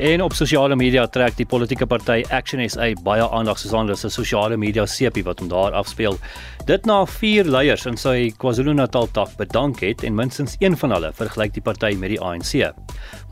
[0.00, 4.08] En op sosiale media trek die politieke party Action SA baie aandag soos aan hulle
[4.14, 6.16] sosiale media sepie wat hom daar afspeel.
[6.64, 11.10] Dit na vier leiers in sy KwaZulu-Natal tak bedank het en minstens een van hulle
[11.18, 12.72] vergelyk die party met die ANC.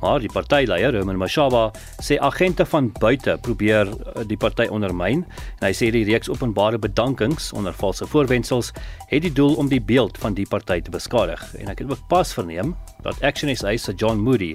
[0.02, 1.70] Maar die partyleier, Roman Mashaba,
[2.04, 6.78] sê agente van buite probeer eh, die party ondermyn en hy sê die reeks openbare
[6.78, 8.74] bedankings onder valse voorwendsels
[9.08, 11.42] het die doel om die beeld van die party te beskadig.
[11.58, 14.52] En ek het ook pas verneem dat Action SA se John Moody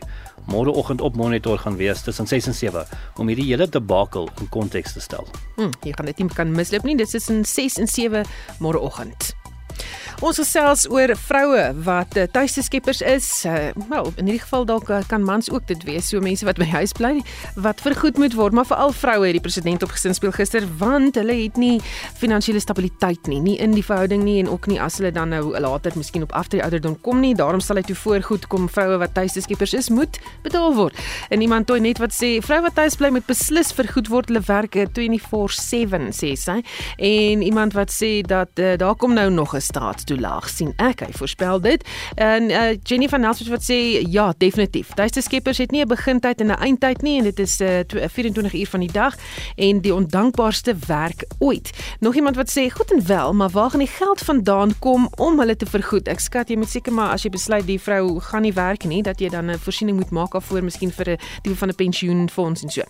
[0.52, 2.85] môreoggend op monitor gaan wees tussen 6 en 7
[3.21, 5.27] om hierdie hele debakel in konteks te stel.
[5.55, 6.97] Hm, jy gaan dit nie kan misloop nie.
[6.99, 8.25] Dit is in 6 en 7
[8.63, 9.33] môreoggend.
[10.21, 13.28] Ons gesels oor vroue wat uh, tuiste skeppers is.
[13.49, 16.60] Uh, wel, in hierdie geval dalk uh, kan mans ook dit wees, so mense wat
[16.62, 17.15] by huis bly
[17.63, 21.17] wat vergoed moet word, maar veral vroue het die president op gesin speel gister want
[21.17, 21.80] hulle het nie
[22.19, 25.54] finansiële stabiliteit nie, nie in die verhouding nie en ook nie as hulle dan nou
[25.58, 27.34] later miskien op aftrede ouderdom kom nie.
[27.38, 30.97] Daarom sal hy toe voorgoed kom vroue wat tuiste skeppers is moet betaal word.
[31.34, 34.43] En iemand toe net wat sê vroue wat tuis bly moet beslis vergoed word hulle
[34.47, 36.60] werk 24/7 sê sy.
[36.97, 40.99] En iemand wat sê dat uh, daar kom nou nog 'n staat toelaag sien ek.
[40.99, 41.83] Hy voorspel dit.
[42.15, 44.93] En uh, Jenny van Nelspruit wat sê ja definitief.
[44.97, 48.53] Duiste skeppers het nie 'n begintyd en 'n eindtyd nie en dit is uh, 24
[48.53, 49.15] uur van die dag
[49.55, 51.71] en die ondankbaarste werk ooit.
[51.99, 55.39] Nog iemand wat sê goed en wel maar waar gaan die geld vandaan kom om
[55.39, 56.07] hulle te vergoed?
[56.07, 59.01] Ek skat jy moet seker maar as jy besluit die vrou gaan nie werk nie
[59.03, 61.75] dat jy dan 'n voorsiening moet maak af voor miskien vir 'n tipe van 'n
[61.75, 62.81] pensioenfonds en so.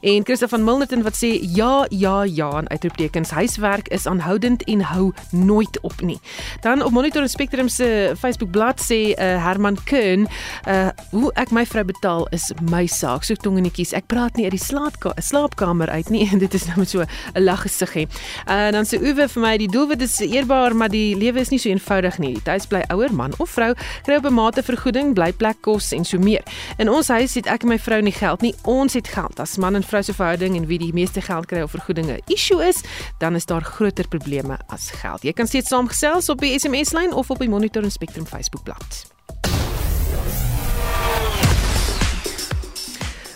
[0.00, 4.80] En Christa van Milnerton wat sê ja ja ja en uitroeptekens huiswerk is aanhoudend en
[4.80, 6.20] hou nooit op nie
[6.62, 10.28] Dan op Monitor Spectrum se Facebook bladsy sê uh, Herman Kern,
[10.68, 13.24] uh, hoe ek my vrou betaal is my saak.
[13.26, 13.90] Soek tongenetjies.
[13.98, 17.42] Ek praat nie uit die slaapkamer uit nie en dit is nou met so 'n
[17.42, 18.04] lag gesig hè.
[18.46, 21.58] Uh, dan sê Uwe vir my die doelwit is eerbaar, maar die lewe is nie
[21.58, 22.38] so eenvoudig nie.
[22.46, 23.74] Tuis bly ouer man of vrou
[24.06, 26.42] kry op 'n mate vergoeding, blyplek kos en so meer.
[26.78, 28.54] In ons huis het ek en my vrou nie geld nie.
[28.62, 29.40] Ons het geld.
[29.40, 32.62] As man en vrou se verhouding en wie die meeste geld kry of vergoedinge issue
[32.62, 32.82] is,
[33.18, 35.22] dan is daar groter probleme as geld.
[35.22, 39.06] Jy kan steeds saamgesels op die die SMS-lyn of op die Monitor en Spectrum Facebook-blad.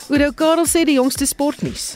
[0.09, 1.95] Oudo Karel sê die jongste sportnuus.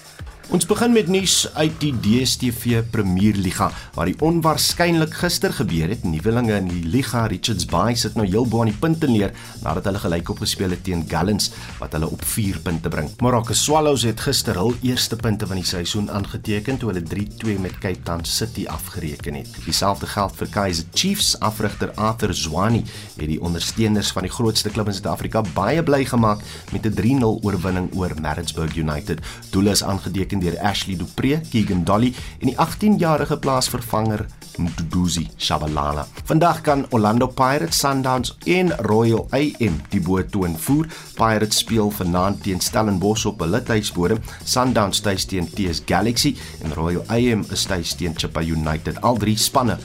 [0.51, 6.03] Ons begin met nuus uit die DStv Premierliga waar die onwaarskynlik gister gebeur het.
[6.03, 9.31] Nuwelinge in die liga, Richards Bay sit nou heel bo aan die punte neer
[9.63, 13.13] nadat hulle gelyk op gespeel het teen Gallants wat hulle op 4 punte bring.
[13.23, 17.79] Maracas Swallows het gister hul eerste punte van die seisoen aangeteken toe hulle 3-2 met
[17.79, 19.55] Cape Town City afgereken het.
[19.69, 22.83] Dieselfde geld vir Kaizer Chiefs afrigter Arthur Zwani
[23.21, 26.43] het die ondersteuners van die grootste klub in Suid-Afrika baie bly gemaak
[26.75, 29.23] met 'n 3-0 oorwinning oor Maritzburg United.
[29.55, 34.27] Doel is aangeteken deur Ashley Dupree, Keegan Dolly en die 18-jarige plaasvervanger
[34.59, 36.07] Mduduzi Shabalala.
[36.25, 40.91] Vandag kan Orlando Pirates, Sundowns en Royal AM die boot toon voer.
[41.17, 47.05] Pirates speel vanaand teen Stellenbosch op hulle tuisbodem, Sundowns tuis teen TS Galaxy en Royal
[47.09, 49.01] AM is tuis teen Chippa United.
[49.07, 49.79] Al drie spanne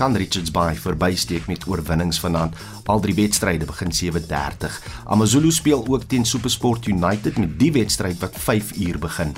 [0.00, 2.56] kan Richards Bay verbysteek met oorwinnings vanaand.
[2.88, 4.78] Al drie wedstryde begin 7:30.
[5.04, 9.34] AmaZulu speel ook teen SuperSport United met die wedstryd wat 5 uur begin.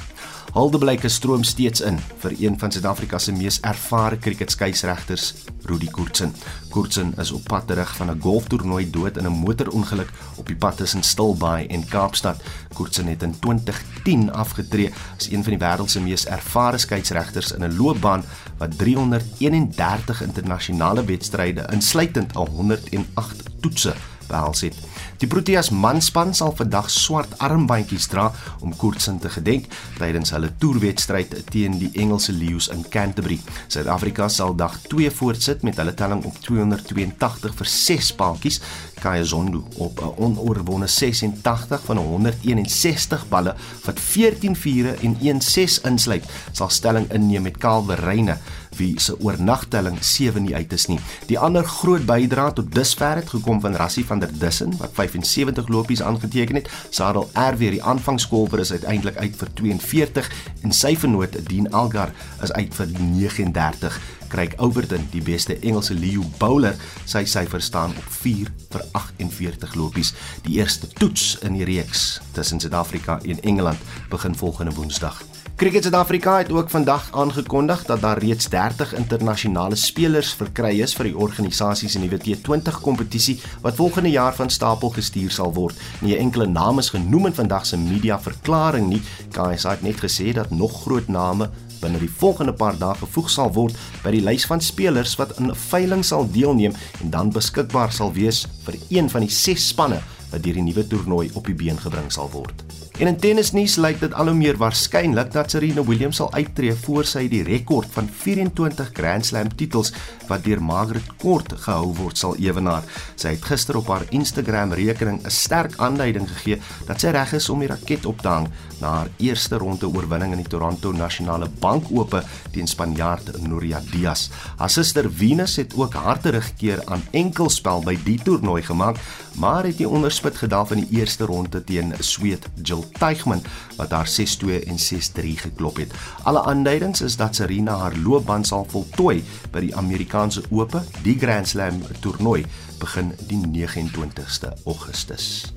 [0.52, 5.32] Haldeblyke stroom steeds in vir een van Suid-Afrika se mees ervare kriketskeieregters,
[5.64, 6.34] Rudy Koortsen.
[6.70, 10.76] Koortsen is op pad terug van 'n golftoernooi dood in 'n motorongeluk op die pad
[10.76, 12.42] tussen Stilbaai en Kaapstad.
[12.74, 17.64] Koortsen het in 2010 afgetree as een van die wêreld se mees ervare skeieregters in
[17.64, 18.24] 'n loopbaan
[18.58, 23.94] wat 331 internasionale wedstryde insluitend al 108 toetse
[24.26, 24.74] behels het.
[25.22, 28.24] Die Proteas manspan sal vandag swart armbandjies dra
[28.58, 33.36] om Koortsen te gedenk tydens hulle toerwedstryd teen die Engelse Lions in Canterbury.
[33.70, 38.58] Suid-Afrika sal dag 2 voortsit met hulle telling op 282 vir 6 paadjies.
[38.98, 43.54] Kaya Zondo op 'n onoorwonde 86 van 161 balle
[43.84, 48.38] wat 14 vure en 1 6 insluit, sal stelling inneem met Kaalwe Reyne
[48.76, 50.98] wie se oornagtelling 7 nie uit is nie.
[51.26, 55.68] Die ander groot bydrae tot dusver het gekom van Rassie van der Dussen wat 75
[55.68, 56.70] lopies aangeteken het.
[56.90, 60.32] Sadel R weer die aanvangskolwer is uiteindelik uit vir 42
[60.62, 64.00] en sy vernoot Dean Algar is uit vir 39.
[64.32, 70.14] Craig Overton, die beste Engelse Leo bowler, sy syfer staan op 4 vir 48 lopies.
[70.46, 75.20] Die eerste toets in die reeks tussen Suid-Afrika en Engeland begin volgende Woensdag.
[75.62, 81.06] Cricket Suid-Afrika het ook vandag aangekondig dat daar reeds 30 internasionale spelers verkry is vir
[81.06, 85.78] die organisasie se nuwe T20 kompetisie wat volgende jaar van stapel gestuur sal word.
[86.00, 89.00] Nie enkele name is genoem in vandag se media verklaring nie.
[89.30, 93.54] KSI het net gesê dat nog groot name binne die volgende paar dae gevoeg sal
[93.54, 97.92] word by die lys van spelers wat in 'n veiling sal deelneem en dan beskikbaar
[97.92, 101.54] sal wees vir een van die 6 spanne wat deur die nuwe toernooi op die
[101.54, 102.71] been gebring sal word.
[103.02, 107.08] En in tennisnuus lyk dit al hoe meer waarskynlik dat Serena Williams sal uittreë voor
[107.10, 109.90] sy die rekord van 24 Grand Slam titels
[110.28, 112.86] wat deur Margaret Court gehou word sal ewenaar.
[113.18, 117.48] Sy het gister op haar Instagram rekening 'n sterk aanduiding gegee dat sy reg is
[117.50, 118.46] om die raket op te hang
[118.80, 124.30] na haar eerste ronde oorwinning in die Toronto Nasionale Bank Ope teen Spanjaard Nuria Diaz.
[124.58, 128.96] Haar suster Venus het ook haar terugkeer aan enkelspel by die toernooi gemaak,
[129.34, 133.42] maar het die onderspit gedaal in die eerste ronde teen Sweet Jill Teichmann
[133.76, 135.92] wat haar 6-2 en 6-3 geklop het.
[136.22, 141.48] Alle aanduidings is dat Serena haar loopbaan sal voltooi by die Amerikaanse Ope, die Grand
[141.48, 142.44] Slam toernooi
[142.78, 145.52] begin die 29ste Augustus.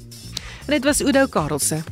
[0.65, 1.83] Dit was Udo Karelse.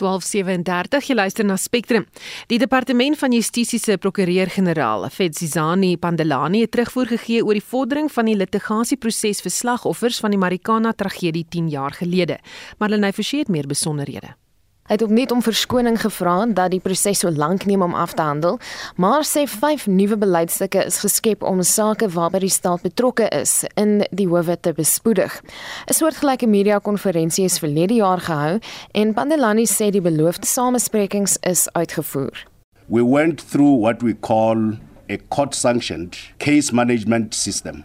[0.00, 2.06] 1237 jy luister na Spectrum.
[2.50, 8.30] Die departement van Justisie se prokureur-generaal, Fedzizani Pandelani, het terugvoer gegee oor die vordering van
[8.30, 12.40] die litigasieproses vir slagoffers van die Marikana tragedie 10 jaar gelede.
[12.78, 14.34] Marlene Forsie het meer besonderhede.
[14.84, 18.12] Hy het ook net om verskoning gevra dat die proses so lank neem om af
[18.12, 18.58] te handel,
[19.00, 24.02] maar sê vyf nuwe beleidsstukke is geskep om sake waarby die staat betrokke is in
[24.12, 25.40] die howe te bespoedig.
[25.88, 28.58] 'n Soortgelyke media-konferensie is verlede jaar gehou
[28.92, 32.44] en Pandelani sê die beloofde samesprekings is uitgevoer.
[32.86, 34.76] We went through what we call
[35.08, 37.84] a court-sanctioned case management system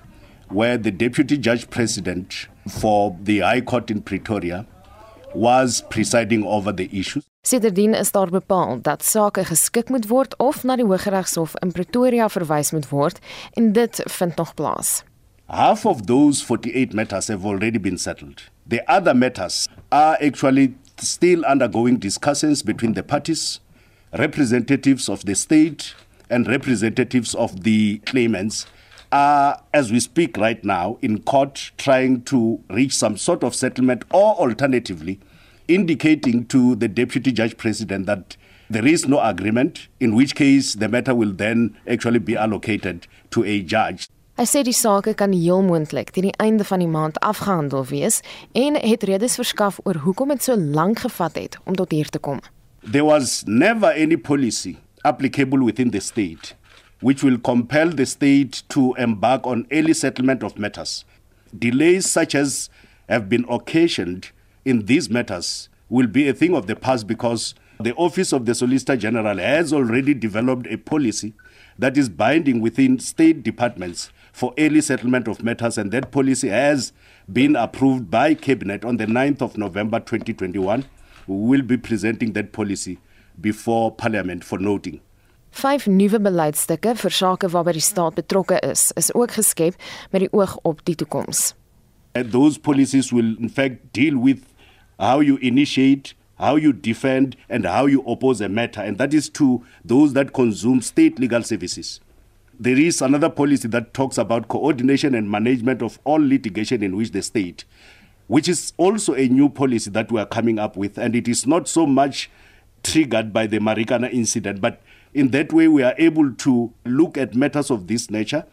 [0.51, 4.65] where the deputy judge president for the High Court in Pretoria
[5.34, 7.24] was presiding over the issues.
[7.42, 12.30] Sedertdien is daar bepaal dat sake geskik moet word of na die Hooggeregshof in Pretoria
[12.30, 13.20] verwys moet word
[13.54, 15.04] en dit vind nog plaas.
[15.46, 18.50] Half of those 48 matters have already been settled.
[18.68, 23.62] The other matters are actually still undergoing discussions between the parties,
[24.12, 25.96] representatives of the state
[26.30, 28.68] and representatives of the claimants
[29.12, 34.04] are, as we speak right now, in court trying to reach some sort of settlement
[34.12, 35.19] or alternatively
[35.67, 38.36] indicating to the deputy judge president that
[38.69, 43.43] there is no agreement, in which case the matter will then actually be allocated to
[43.43, 44.08] a judge.
[44.39, 48.22] Hy sê die saak kan heel moontlik teen die einde van die maand afgehandel wees
[48.56, 52.22] en het redes verskaf oor hoekom dit so lank gevat het om tot hier te
[52.24, 52.39] kom.
[52.88, 56.56] There was never any policy applicable within the state
[57.01, 61.05] which will compel the state to embark on early settlement of matters.
[61.57, 62.69] Delays such as
[63.07, 64.31] have been occasioned
[64.65, 68.53] in these matters will be a thing of the past because the Office of the
[68.53, 71.33] Solicitor General has already developed a policy
[71.77, 76.91] that is binding within state departments for early settlement of matters, and that policy has
[77.31, 80.85] been approved by Cabinet on the 9th of November 2021.
[81.27, 82.99] We will be presenting that policy
[83.39, 84.99] before Parliament for noting.
[85.55, 89.75] Vyf nuwe beleidsstukke vir sake waarby die staat betrokke is, is ook geskep
[90.13, 91.53] met die oog op die toekoms.
[92.15, 94.43] And those policies will in fact deal with
[94.99, 99.29] how you initiate, how you defend and how you oppose a matter and that is
[99.29, 101.99] to those that consume state legal services.
[102.59, 107.12] There is another policy that talks about coordination and management of all litigation in which
[107.12, 107.65] the state
[108.29, 111.47] which is also a new policy that we are coming up with and it is
[111.47, 112.29] not so much
[112.83, 114.81] triggered by the Marikana incident but
[115.13, 118.46] In that way, we are able to look at matters of this nature,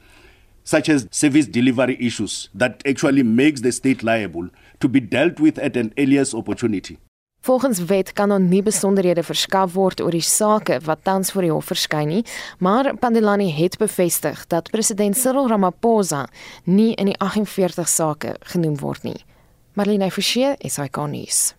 [0.64, 4.48] such as service delivery issues, that actually makes the state liable
[4.80, 6.98] to be dealt with at an earliest opportunity.
[7.46, 11.52] Volgens wet kan daar nie besonderhede verskaf word oor die sake wat tans voor die
[11.52, 12.24] hof verskyn nie,
[12.58, 16.24] maar Pandelani het bevestig dat president Cyril Ramaphosa
[16.64, 19.20] nie in die 48 sake genoem word nie.
[19.78, 21.54] Marlene Forsie, SAK nuus.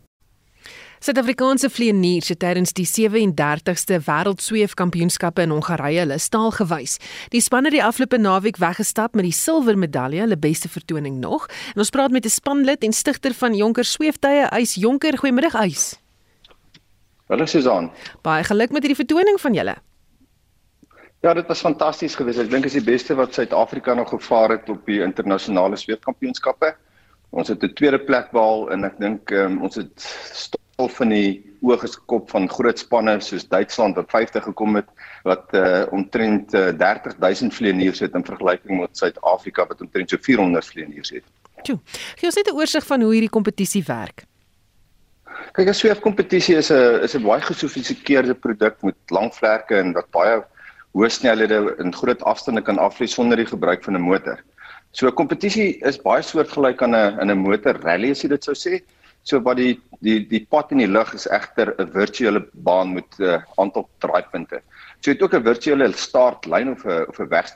[0.97, 6.95] Suid-Afrikaanse vlieëniers het tydens die 37ste Wêreldsweefkampioenskappe in Hongarye hulle staal gewys.
[7.29, 11.45] Die span het die afgelope naweek weggestap met die silwer medalje, hulle beste vertoning nog.
[11.75, 15.17] En ons praat met 'n spanlid en stigter van Jonker Sweeftuie, Eis Jonker.
[15.17, 15.99] Goeiemiddag, Eis.
[17.27, 17.91] Hallo Susan.
[18.23, 19.75] Baie geluk met hierdie vertoning van julle.
[21.21, 22.39] Ja, dit was fantasties geweest.
[22.39, 26.75] Ek dink dit is die beste wat Suid-Afrika nog gevaar het op die internasionale sweefkampioenskappe.
[27.29, 29.93] Ons het 'n tweede plek behaal en ek dink um, ons het
[30.77, 31.29] al van die
[31.65, 34.89] oë geskop van groot spanne soos Duitsland wat 50 gekom het
[35.25, 40.67] wat uh, omtrent uh, 30000 vlieëniers het in vergelyking met Suid-Afrika wat omtrent so 400
[40.69, 41.25] vlieëniers het.
[41.65, 41.79] Toe.
[42.19, 44.27] Gee ons net 'n oorsig van hoe hierdie kompetisie werk.
[45.57, 50.11] Kyk, 'n sweefkompetisie is 'n is 'n baie gesofistikeerde produk met lang vlerke en wat
[50.11, 50.43] baie
[50.93, 54.37] hoë snelhede en groot afstande kan aflê sonder die gebruik van 'n motor.
[54.91, 58.43] So 'n kompetisie is baie soortgelyk aan 'n in 'n motor rally as jy dit
[58.43, 58.83] sou sê.
[59.27, 59.75] So wat die
[60.05, 63.89] die die pad in die lug is egter 'n virtuele baan met 'n uh, aantal
[63.99, 64.61] draaipunte.
[65.01, 67.51] So jy het ook 'n virtuele startlyn of 'n of 'n weg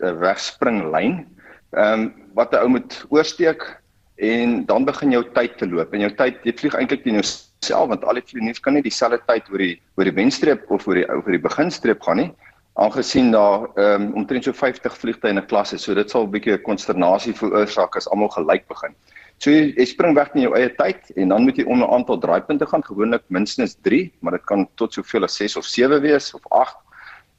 [0.00, 1.26] 'n wegspringlyn.
[1.72, 3.80] Ehm um, wat 'n ou moet oorsteek
[4.16, 5.92] en dan begin jou tyd te loop.
[5.94, 9.20] En jou tyd, jy vlieg eintlik teen jouself want al die vlieëniers kan nie dieselfde
[9.26, 12.32] tyd oor die oor die wenstreep of oor die oor die beginstreep gaan nie.
[12.74, 16.22] Aangesien daar ehm um, omtrent so 50 vliegtye in 'n klas is, so dit sal
[16.22, 18.94] 'n bietjie 'n konsternasie veroorsaak as almal gelyk begin.
[19.40, 21.94] So jy, jy spring weg in jou eie tyd en dan moet jy onder 'n
[21.96, 26.00] aantal draaipunte gaan, gewoonlik minstens 3, maar dit kan tot soveel as 6 of 7
[26.02, 26.76] wees of 8.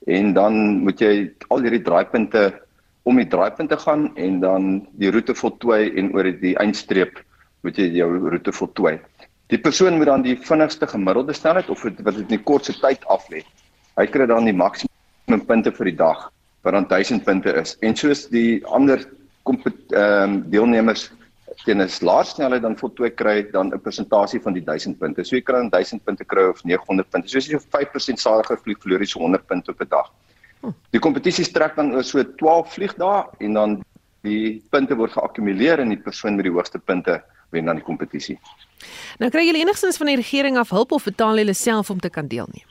[0.07, 2.59] En dan moet jy al hierdie draaipunte
[3.03, 7.21] om die draaipunte gaan en dan die roete voltooi en oor die eindstreep
[7.61, 8.97] moet jy jou roete voltooi.
[9.53, 13.05] Die persoon moet dan die vinnigste gemiddelde snelheid of wat dit in die kortste tyd
[13.05, 13.43] af lê.
[13.97, 16.31] Hy kry dan die maksimum punte vir die dag
[16.63, 17.77] wat dan 1000 punte is.
[17.81, 19.05] En soos die ander
[19.45, 21.11] ehm um, deelnemers
[21.65, 25.23] teen 'n laer snelheid dan voltooi kry dan 'n persentasie van die 1000 punte.
[25.23, 27.29] So jy kan 1000 punte kry of 900 punte.
[27.29, 30.11] So as jy 5% sadiger vlieg, verloor jy so 100 punte op 'n dag.
[30.91, 33.83] Die kompetisie strek dan oor so 12 vliegdae en dan
[34.21, 38.37] die punte word geakkumuleer en die persoon met die hoogste punte wen dan die kompetisie.
[39.19, 42.09] Nou kry julle enigstens van die regering af hulp of betaal julle self om te
[42.09, 42.67] kan deelneem?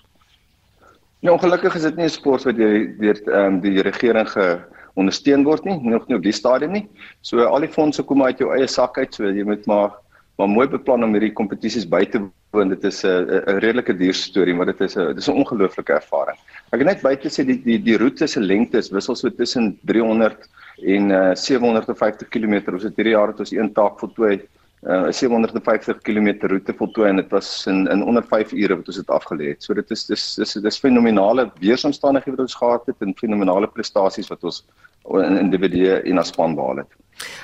[1.20, 4.60] Ja, ongelukkig is dit nie 'n sport wat deur deur ehm um, die regering ge
[5.00, 6.84] ondersteun word nie, nog nie op die stadium nie.
[7.26, 9.98] So al die fondse kom uit jou eie sak uit, so jy moet maar
[10.40, 12.22] maar mooi beplan om hierdie kompetisies by te
[12.54, 12.70] woon.
[12.72, 16.38] Dit is 'n 'n redelike duur storie, maar dit is 'n dis 'n ongelooflike ervaring.
[16.72, 19.78] Ek het net buite sê die die die roete se lengte is wissel so tussen
[19.84, 20.48] 300
[20.86, 22.72] en uh, 750 km.
[22.72, 24.40] Ons het hierdie jaar het ons een taak voltooi
[24.82, 28.86] uh, 'n 750 km roete voltooi en dit was in in onder 5 ure wat
[28.86, 29.62] ons dit afgelê het.
[29.62, 34.28] So dit is dis dis dis fenominale weeromstandighede wat ons gehad het en fenominale prestasies
[34.28, 34.64] wat ons
[35.08, 36.96] in individue en as span behaal het.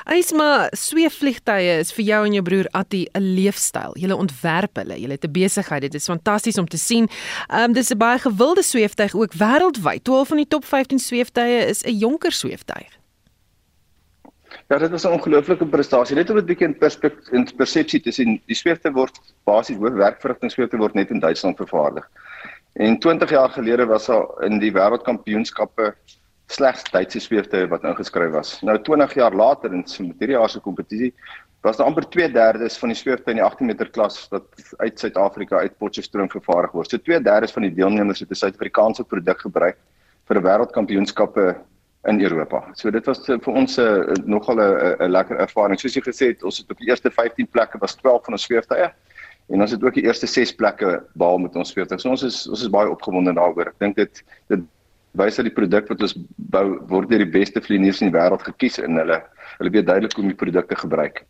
[0.09, 3.93] Eisma sweefvliegtye is vir jou en jou broer Atti 'n leefstyl.
[3.99, 5.01] Julle ontwerp hulle.
[5.01, 5.80] Julle het 'n besigheid.
[5.80, 7.09] Dit is fantasties om te sien.
[7.49, 10.05] Ehm um, dis 'n baie gewilde sweeftuig ook wêreldwyd.
[10.05, 12.99] 12 van die top 15 sweeftuie is 'n jonker sweeftuig.
[14.68, 16.16] Ja, dit was 'n ongelooflike prestasie.
[16.16, 19.92] Net om 'n bietjie in perspektief en persepsie te sien, die sweefte word basies hoof
[19.92, 22.08] werkverrigtingsweefte word net in Duitsland vervaardig.
[22.72, 25.94] En 20 jaar gelede was daar in die wêreldkampioenskappe
[26.46, 28.60] slegs Duitse sweefte wat ingeskryf was.
[28.62, 31.14] Nou 20 jaar later in hierdie jaar se kompetisie
[31.62, 34.44] was daar amper 2/3 van die sweefte in die 18 meter klas wat
[34.76, 36.90] uit Suid-Afrika uit Potchefstroom vervaardig word.
[36.90, 39.78] So 2/3 van die deelnemers het 'n Suid-Afrikaanse produk gebruik
[40.26, 41.56] vir 'n wêreldkampioenskappe
[42.07, 42.62] in Europa.
[42.74, 45.80] So dit was vir ons 'n uh, nogal 'n lekker ervaring.
[45.80, 48.42] Soos jy gesê het, ons het op die eerste 15 plekke was 12 van ons
[48.42, 48.90] sweeftuie
[49.48, 51.98] en ons het ook die eerste 6 plekke behaal met ons sweeftuie.
[51.98, 53.68] So ons is ons is baie opgewonde daaroor.
[53.68, 54.61] Ek dink dit dit
[55.16, 58.42] wys dat die produk wat ons bou word deur die beste vlieëniers in die wêreld
[58.42, 59.22] gekies en hulle
[59.59, 61.24] hulle weet duidelik hoe om die produkte gebruik.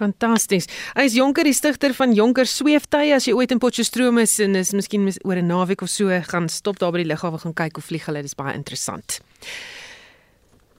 [0.00, 0.66] Fantasties.
[0.96, 3.12] Hy is Jonker, die stigter van Jonker Sweeftuie.
[3.14, 6.48] As jy ooit in Potchefstroom is en is miskien oor 'n naweek of so gaan
[6.48, 8.22] stop daar by die lughawe gaan kyk hoe vlieg hulle.
[8.22, 9.20] Dit is baie interessant.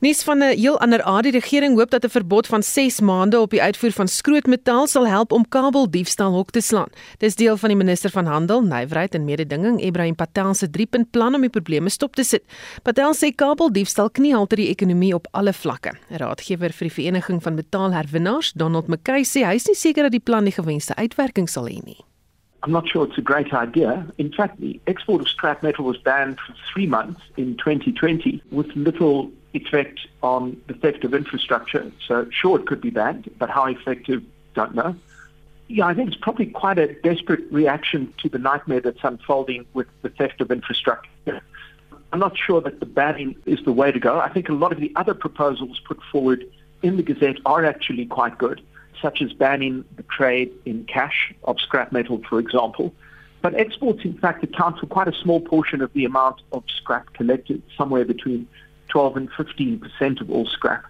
[0.04, 3.40] Nis van 'n heel ander aard, die regering hoop dat 'n verbod van 6 maande
[3.40, 6.90] op die uitvoer van skrootmetaal sal help om kabeldiefstal hok te slaan.
[7.18, 11.36] Dis deel van die minister van Handel, Nywerheid en Mededinging, Ibrahim Patel se 3-punt plan
[11.36, 12.44] om die probleme stop te sit.
[12.82, 15.92] Patel sê kabeldiefstal kniehalter die ekonomie op alle vlakke.
[16.10, 20.26] Raadgewer vir die Vereniging van Betaalherwinnaars, Donald McKay, sê hy is nie seker dat die
[20.26, 22.04] plan die gewenste uitwerking sal hê nie.
[22.64, 24.08] I'm not sure it's a great idea.
[24.18, 28.68] In fact, the export of scrap metal was banned for three months in 2020 with
[28.74, 31.92] little effect on the theft of infrastructure.
[32.08, 34.96] So, sure, it could be banned, but how effective, don't know.
[35.68, 39.88] Yeah, I think it's probably quite a desperate reaction to the nightmare that's unfolding with
[40.02, 41.42] the theft of infrastructure.
[42.14, 44.20] I'm not sure that the banning is the way to go.
[44.20, 46.46] I think a lot of the other proposals put forward
[46.82, 48.62] in the Gazette are actually quite good.
[49.02, 52.94] Such as banning the trade in cash of scrap metal, for example.
[53.42, 57.14] But exports, in fact, account for quite a small portion of the amount of scrap
[57.14, 58.48] collected, somewhere between
[58.88, 60.86] 12 and 15 percent of all scrap.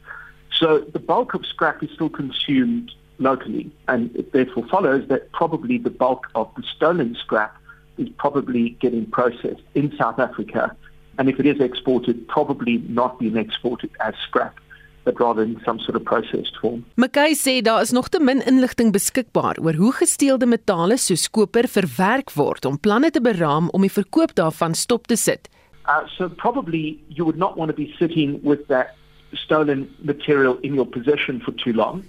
[0.51, 5.77] So the bulk of scrap is still consumed locally, and it therefore follows that probably
[5.77, 7.57] the bulk of the stolen scrap
[7.97, 10.75] is probably getting processed in South Africa,
[11.17, 14.59] and if it is exported, probably not being exported as scrap.
[15.03, 16.83] But rather in some sort of processed form.
[16.95, 21.67] McKay sê daar is nog te min inligting beskikbaar oor hoe gesteelde metale soos koper
[21.67, 25.49] verwerk word om planne te beraam om die verkoop daarvan stop te sit.
[25.85, 28.95] Uh, so probably you would not want to be sitting with that
[29.33, 32.03] stolen material in your possession for too long.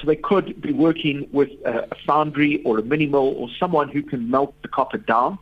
[0.00, 3.88] So they could be working with a, a foundry or a mini mill or someone
[3.88, 5.38] who can melt the copper down.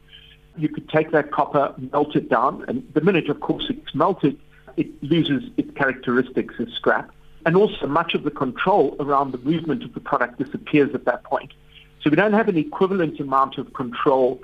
[0.57, 4.37] You could take that copper, melt it down, and the minute, of course, it's melted,
[4.79, 7.11] it loses its characteristics as scrap.
[7.47, 11.25] And also much of the control around the movement of the product disappears at that
[11.25, 11.53] point.
[12.03, 14.41] So we don't have an equivalent amount of control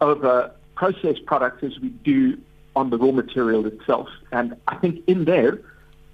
[0.00, 2.38] over processed products as we do
[2.74, 4.08] on the raw material itself.
[4.32, 5.60] And I think in there,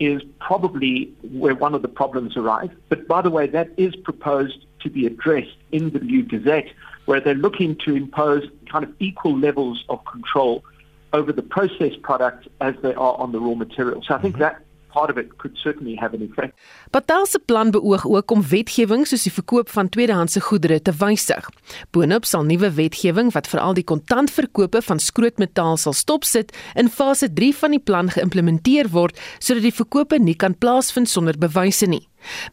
[0.03, 2.71] is probably where one of the problems arise.
[2.89, 6.73] But by the way, that is proposed to be addressed in the new Gazette,
[7.05, 10.65] where they're looking to impose kind of equal levels of control
[11.13, 14.03] over the processed product as they are on the raw material.
[14.03, 14.43] So I think mm-hmm.
[14.43, 16.59] that part of it could certainly have an effect.
[16.91, 21.49] Patel se plan beoog ook om wetgewing soos die verkoop van tweedehandse goedere te wysig.
[21.97, 27.53] Boonop sal nuwe wetgewing wat veral die kontantverkope van skrootmetaal sal stopsit in fase 3
[27.63, 32.05] van die plan geïmplementeer word sodat die verkope nie kan plaasvind sonder bewyse nie.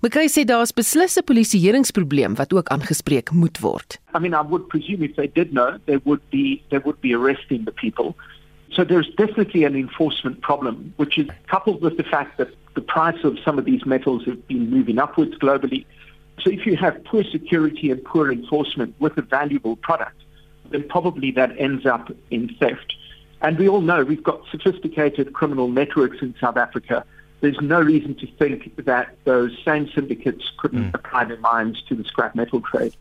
[0.02, 4.00] McKay sê daar's beslis 'n polisieeringsprobleem wat ook aangespreek moet word.
[4.16, 7.14] I mean I would presume if they did know they would be they would be
[7.14, 8.16] arresting the people.
[8.74, 13.24] So there's definitely an enforcement problem, which is coupled with the fact that the price
[13.24, 15.86] of some of these metals have been moving upwards globally.
[16.42, 20.22] So if you have poor security and poor enforcement with a valuable product,
[20.70, 22.96] then probably that ends up in theft.
[23.42, 27.06] And we all know we've got sophisticated criminal networks in South Africa.
[27.42, 30.94] There's no reason to think that those same syndicates couldn't mm.
[30.94, 32.96] apply their minds to the scrap metal trade.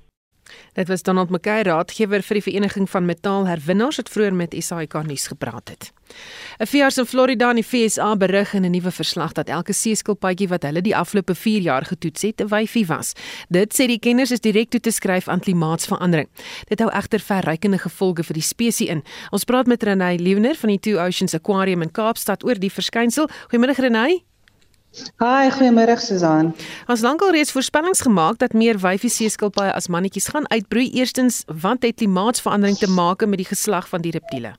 [0.72, 5.26] Dit was Donald McKay, raadgewer vir die Vereniging van Metaalherwinnaars wat vroeër met SAK nuus
[5.26, 5.92] gepraat het.
[6.58, 10.48] 'n Veearts in Florida in die FSA berig in 'n nuwe verslag dat elke seeskilpaadjie
[10.48, 13.12] wat hulle die afgelope 4 jaar getoets het, 'n wyfie was.
[13.48, 16.28] Dit sê die kenners is direk toe te skryf aan klimaatsverandering.
[16.68, 19.02] Dit hou egter verrykende gevolge vir die spesies in.
[19.30, 23.28] Ons praat met Renay Leuner van die Two Oceans Aquarium in Kaapstad oor die verskynsel.
[23.48, 24.24] Goeiemôre Renay.
[25.20, 26.54] Haai, goeiemôre Susan.
[26.86, 30.88] Ons lankal reeds voorspellings gemaak dat meer wyfie seeskilpaaie as mannetjies gaan uitbroei.
[30.98, 34.56] Eerstens, want het klimaatsverandering te maak met die geslag van die reptiele?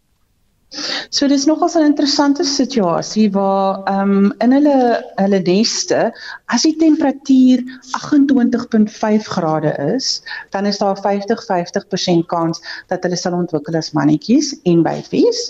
[1.09, 6.13] So dis nogals 'n interessante situasie waar ehm um, in hulle hulle neste
[6.45, 7.63] as die temperatuur
[7.97, 10.21] 28.5 grade is,
[10.53, 15.41] dan is daar 50-50% kans dat hulle sal ontwikkel as mannetjies en wyfies.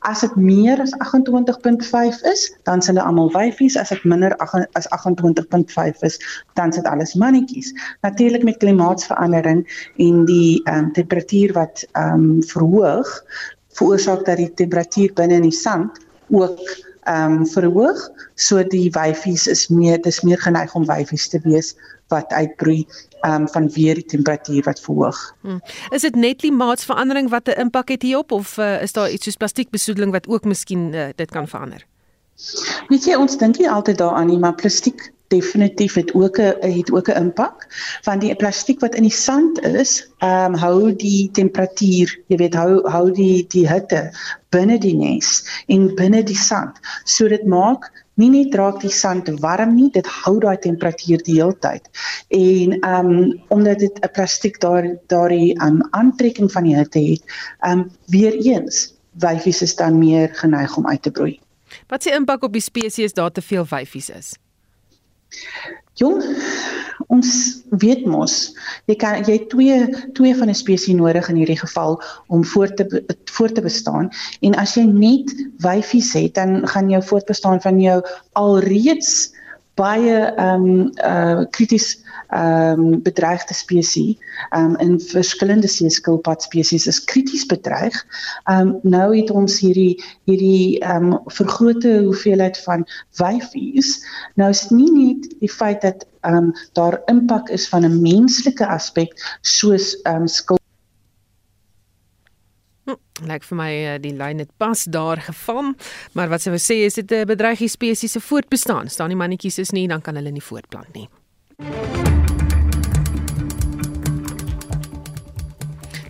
[0.00, 4.36] As dit meer as 28.5 is, dan sal hulle almal wyfies, as dit minder
[4.76, 6.20] as 28.5 is,
[6.54, 7.72] dan is dit alles mannetjies.
[8.04, 9.64] Natuurlik met klimaatsverandering
[9.96, 13.24] en die ehm um, temperatuur wat ehm um, verhoog,
[13.78, 16.60] veroorsaak dat die temperatuur binne in die sand ook
[17.06, 18.08] ehm um, verhoog.
[18.34, 21.74] So die wyfies is meer dis meer geneig om wyfies te wees
[22.10, 22.86] wat uitbroei
[23.20, 25.20] ehm um, van weer die temperatuur wat verhoog.
[25.40, 25.60] Hmm.
[25.90, 29.36] Is dit net klimaatsverandering wat 'n impak het hierop of uh, is daar iets soos
[29.36, 31.86] plastiekbesoedeling wat ook miskien uh, dit kan verander?
[32.88, 36.92] Weet jy ons dink nie altyd daaraan nie, maar plastiek definitief het ook 'n het
[36.92, 37.66] ook 'n impak
[38.02, 42.54] want die plastiek wat in die sand is, ehm um, hou die temperatuur, jy weet
[42.54, 44.10] hou hou die die hitte
[44.50, 46.78] binne die nes en binne die sand.
[47.04, 51.36] So dit maak nie net raak die sand warm nie, dit hou daai temperatuur die
[51.40, 51.88] hele tyd.
[52.28, 57.22] En ehm um, omdat dit 'n plastiek daar ehm um, aantrekking van die hitte het,
[57.60, 61.40] ehm um, weer eens wyfies is dan meer geneig om uit te broei.
[61.88, 64.34] Wat se impak op die spesies daar te veel wyfies is?
[65.96, 66.20] Jong,
[67.08, 67.28] ons
[67.80, 68.34] weet mos,
[68.84, 69.78] jy kan jy twee
[70.16, 71.96] twee van 'n spesies nodig in hierdie geval
[72.28, 74.10] om voort te voort te bestaan.
[74.40, 75.32] En as jy net
[75.64, 79.32] wyfies het, dan gaan jou voortbestaan van jou alreeds
[79.76, 84.16] baie ehm um, uh krities um, bedreigde spesies
[84.50, 88.06] ehm um, in verskillende seeskilpad spesies is krities bedreig.
[88.44, 92.86] Ehm um, nou het ons hierdie hierdie ehm um, vergrote hoeveelheid van
[93.20, 94.00] wyfies.
[94.34, 98.02] Nou is dit nie net die feit dat ehm um, daar impak is van 'n
[98.02, 100.58] menslike aspek soos ehm um, skil
[102.84, 105.74] hm, Lyk vir my eh, die lyn het pas daar geval,
[106.12, 108.88] maar wat sy wou sê is dit 'n bedreigde spesies se voortbestaan.
[108.88, 111.08] Staan die mannetjies is nie, dan kan hulle nie voortplant nie.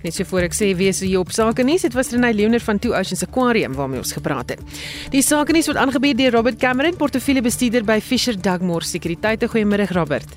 [0.06, 2.78] Net so voor ek sê is hier op sake nuus, dit was Renay Leoner van
[2.78, 4.60] Two Oceans Aquarium waarmee ons gepraat het.
[5.10, 9.42] Die sake nuus word aangebied deur Robert Cameron, portefeuljebestuurder by Fisher Dugmore Sekuriteit.
[9.50, 10.36] Goeiemôre Robert.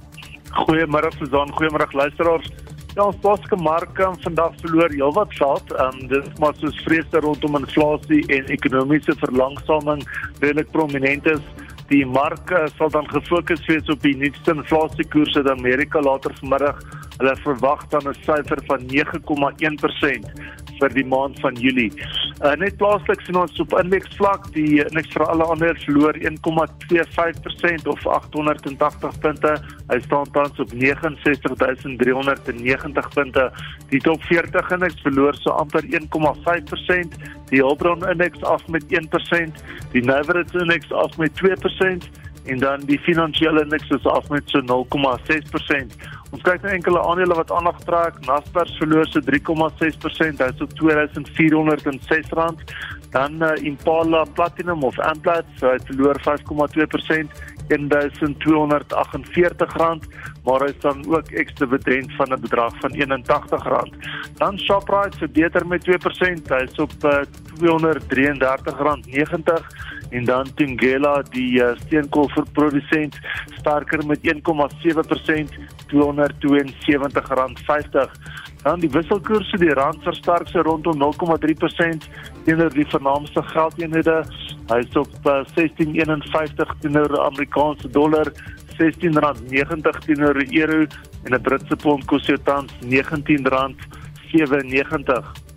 [0.66, 2.50] Goeiemôre Susan, goeiemôre luisteraars.
[2.96, 5.74] Ja, ons plaaslike mark um, vandag verloor heelwat geld.
[5.76, 10.02] Ehm um, dit is maar soos vrese rondom inflasie en ekonomiese verlangsaming
[10.40, 11.46] redelik prominent is.
[11.94, 16.82] Die mark uh, sal dan gefokus wees op die nuutste inflasiekoerse in Amerika later vanmiddag.
[17.20, 20.24] Hulle verwag dan 'n syfer van 9,1%
[20.80, 21.92] vir die maand van Julie.
[22.40, 27.84] Uh, net plaaslik sien ons op indeks vlak die indeks vir alle ander verloor 1,25%
[27.92, 29.52] of 880 punte.
[29.90, 33.44] Hy staan tans op 69390 punte.
[33.92, 37.20] Die top 40 indeks verloor so amper 1,5%.
[37.52, 39.52] Die Hulbron indeks af met 1%,
[39.92, 42.08] die Navigator indeks af met 2%
[42.50, 44.68] en dan die finansiële indeks is af met so 0,6%.
[46.30, 48.20] Ons kyk na enkele aandele wat aandag trek.
[48.28, 52.26] Naspers verloor so 3,6%, hy's op R2406.
[53.14, 57.30] Dan uh, Impala Platinum of Amplats, so hy verloor 5,2%,
[57.70, 60.02] R1248,
[60.46, 63.90] maar hy staan ook ekstra dividend van 'n bedrag van R81.
[64.38, 65.90] Dan Shoprite verbeter met 2%,
[66.54, 67.22] hy's op uh,
[67.58, 67.60] R233.90
[70.10, 73.20] en dan Thungela die uh, steenkoolprodusent
[73.60, 74.30] sterker met 1,7%
[75.94, 78.12] R272.50
[78.64, 82.08] dan die wisselkoerse die rand versterk se rondom 0,3%
[82.44, 84.18] teenoor die vernaamste geldeenhede.
[84.70, 88.28] Hy's op uh, 16.51 teenoor die Amerikaanse dollar
[88.80, 90.80] R16.90 teenoor die euro
[91.24, 95.49] en 'n Britse pond kos jou tans R19.97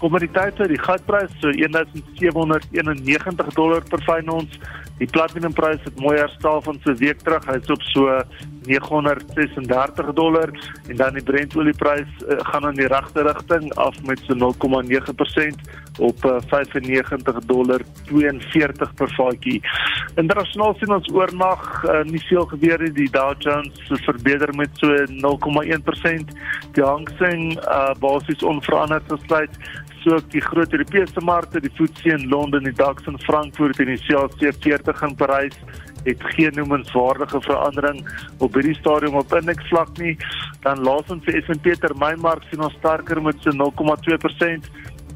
[0.00, 4.60] kommoditeite, die goudprys so 1791 dollar per fyn ons.
[5.00, 7.44] Die platinumprys het mooi herstel van so 'n week terug.
[7.48, 8.22] Hy's op so
[8.68, 10.50] 936 dollar
[10.88, 15.56] en dan die Brentolieprys uh, gaan in die regte rigting af met so 0,9%
[15.98, 19.62] op uh, 95 dollar 42 per vatjie.
[20.14, 22.92] Internasionaal sien ons oornag uh, nie veel gebeur nie.
[22.92, 26.36] Die Dow Jones verbeter met so 0,1%.
[26.72, 29.56] Die Hang Seng uh, basies onveranderd gesluit
[30.02, 33.86] so ook die groot Europese markte, die FTSE in Londen, die DAX in Frankfurt en
[33.92, 35.56] die CAC 40 in Parys
[36.04, 38.00] het geen noemenswaardige verandering
[38.38, 40.16] op hierdie stadium op indeks vlak nie.
[40.64, 44.70] Dan laasens vir S&P termynmark sien ons sterker met so 0,2%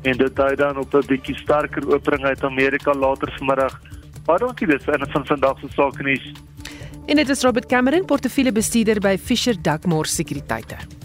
[0.05, 3.81] en dit dui dan op 'n bietjie sterker opening uit Amerika later vanmiddag.
[4.25, 6.33] Baie dankie dis en van vandag se sake nuus.
[7.07, 11.04] En dit is Robert Cameron, portefeuljebestuurder by Fisher Dugmore Sekuriteite.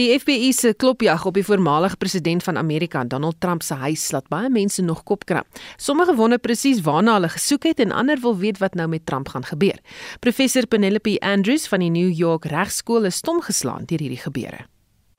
[0.00, 4.28] Die FBI se klopjag op die voormalige president van Amerika, Donald Trump se huis, laat
[4.32, 5.58] baie mense nog kopkrap.
[5.76, 9.28] Sommige wonder presies waarna hulle gesoek het en ander wil weet wat nou met Trump
[9.28, 9.76] gaan gebeur.
[10.24, 14.64] Professor Penelope Andrews van die New York Regskool is stom geslaan deur hierdie gebeure.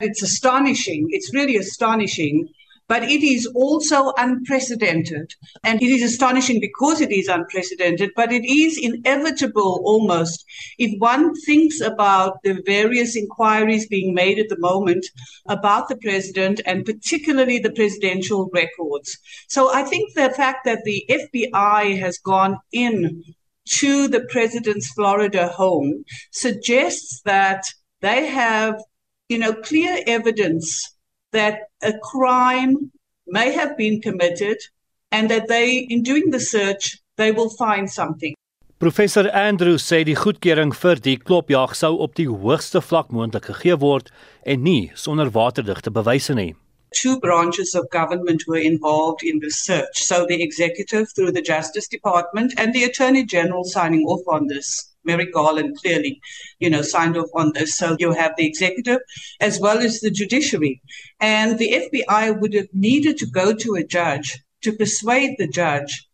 [0.02, 1.06] It's astonishing.
[1.14, 2.48] It's really astonishing
[2.92, 5.34] but it is also unprecedented.
[5.64, 10.44] And it is astonishing because it is unprecedented, but it is inevitable almost
[10.76, 15.06] if one thinks about the various inquiries being made at the moment
[15.48, 19.16] about the president and particularly the presidential records.
[19.48, 23.24] So I think the fact that the FBI has gone in
[23.80, 27.64] to the president's Florida home suggests that
[28.02, 28.74] they have,
[29.30, 30.94] you know, clear evidence
[31.32, 32.90] that a crime
[33.26, 34.58] may have been committed
[35.10, 38.34] and that they in doing the search they will find something.
[38.78, 43.76] Professor Andrew sê die goedkeuring vir die klopjag sou op die hoogste vlak moontlik gegee
[43.78, 44.10] word
[44.42, 46.54] en nie sonder waterdigte bewyse nie.
[46.90, 50.02] Two branches of government were involved in the search.
[50.02, 54.91] So the executive through the Justice Department and the Attorney General signing off on this.
[55.04, 56.20] Merrick Garland clearly,
[56.58, 57.76] you know, signed off on this.
[57.76, 59.00] So you have the executive
[59.40, 60.80] as well as the judiciary.
[61.20, 66.06] And the FBI would have needed to go to a judge to persuade the judge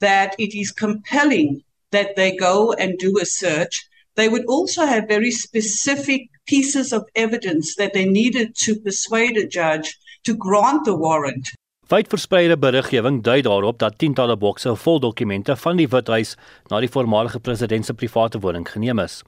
[0.00, 3.86] that it is compelling that they go and do a search.
[4.14, 9.46] They would also have very specific pieces of evidence that they needed to persuade a
[9.46, 11.50] judge to grant the warrant.
[11.86, 16.32] Wydverspreide beriggewing dui daarop dat tientalle bokse vol dokumente van die Withuis
[16.66, 19.20] na die voormalige president se private woning geneem is.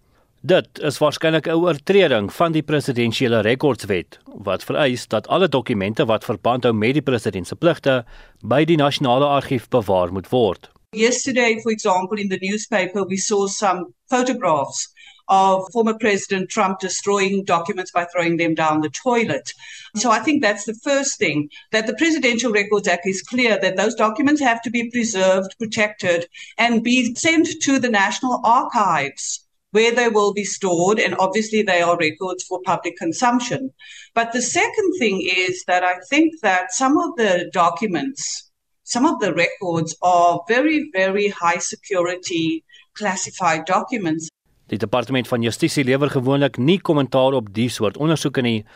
[0.42, 6.24] Dit is waarskynlik 'n oortreding van die presidensiële rekordswet wat vereis dat alle dokumente wat
[6.24, 8.04] verband hou met die president se pligte
[8.42, 10.70] by die nasionale argief bewaar moet word.
[10.90, 14.92] Yesterday for example in the newspaper we saw some photographs
[15.28, 19.52] of former President Trump destroying documents by throwing them down the toilet.
[19.96, 23.76] So I think that's the first thing that the Presidential Records Act is clear that
[23.76, 26.26] those documents have to be preserved, protected,
[26.56, 31.82] and be sent to the National Archives where they will be stored, and obviously they
[31.82, 33.70] are records for public consumption.
[34.14, 38.50] But the second thing is that I think that some of the documents,
[38.84, 42.64] some of the records are very, very high security
[42.94, 44.28] classified documents.
[44.68, 48.66] Die departement van justisie lewer gewoonlik nie kommentaar op die soort ondersoeke nie,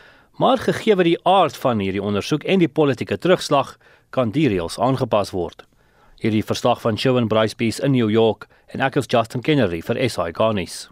[0.41, 3.77] maar gegee wat die aard van hierdie ondersoek en die politieke terugslag,
[4.09, 5.65] kan die reëls aangepas word.
[6.21, 10.01] Hierdie verslag van Shawn Bryce Peace in New York en ek is Justin Kennedy vir
[10.09, 10.87] SI Garnis.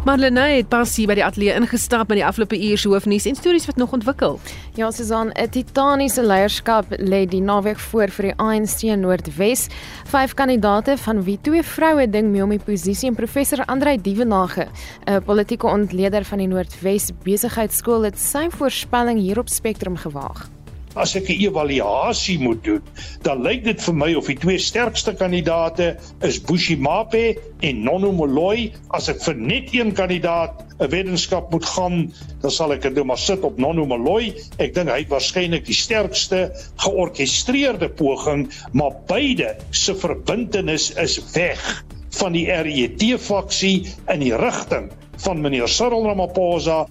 [0.00, 3.34] Marlene het pas hier by die ateljee ingestap met die afgelope uur se hoofnuus en
[3.36, 4.38] stories wat nog ontwikkel.
[4.78, 9.68] Ja, Susan, 'n titaniese leierskap lê die naweek voor vir die ANC Noordwes.
[10.08, 14.68] Vyf kandidate van wie twee vroue ding mee om die posisie en professor Andrei Dievenage,
[15.06, 20.59] 'n politieke ontleder van die Noordwes Besigheidsskool, het sy voorspelling hier op Spectrum gewaag
[20.94, 22.82] as ek 'n evaluasie moet doen,
[23.22, 28.72] dan lyk dit vir my of die twee sterkste kandidate is Bushimape en Nono Moloi.
[28.90, 33.04] As ek vir net een kandidaat 'n wetenskap moet gaan, dan sal ek dit nou
[33.04, 34.34] maar sit op Nono Moloi.
[34.58, 41.84] Ek dink hy het waarskynlik die sterkste georkestreerde poging, maar beide se verbintenis is weg
[42.18, 44.90] van die RET faksie in die rigting
[45.24, 46.86] van meneer Cyril Ramaphosa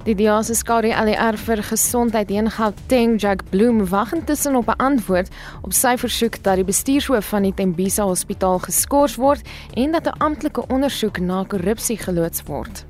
[0.00, 4.80] Die DA se skare LR vir gesondheid in Gauteng, Jack Bloem, wag intussen op 'n
[4.80, 5.28] antwoord
[5.60, 9.42] op sy versoek dat die bestuurshoof van die Tembisa Hospitaal geskort word
[9.74, 12.89] en dat 'n amptelike ondersoek na korrupsie geloods word.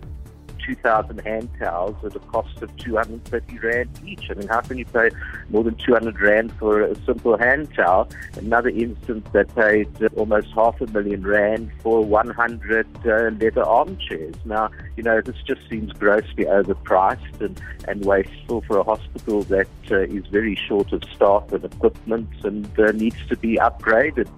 [0.74, 4.30] 2,000 hand towels at a cost of 230 rand each.
[4.30, 5.10] I mean, how can you pay
[5.48, 8.08] more than 200 rand for a simple hand towel?
[8.36, 13.10] Another instance that paid almost half a million rand for 100 uh,
[13.40, 14.36] leather armchairs.
[14.44, 19.68] Now, you know, this just seems grossly overpriced and, and wasteful for a hospital that
[19.90, 24.28] uh, is very short of staff and equipment and uh, needs to be upgraded.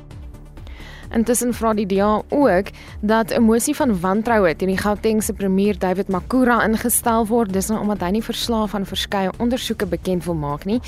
[1.12, 6.08] Intussen vra die DA ook dat 'n mosie van wantroue teen die Gautengse premier David
[6.08, 10.64] Makura ingestel word, dis nou omdat hy nie verslae van verskeie ondersoeke bekend wil maak
[10.64, 10.80] nie.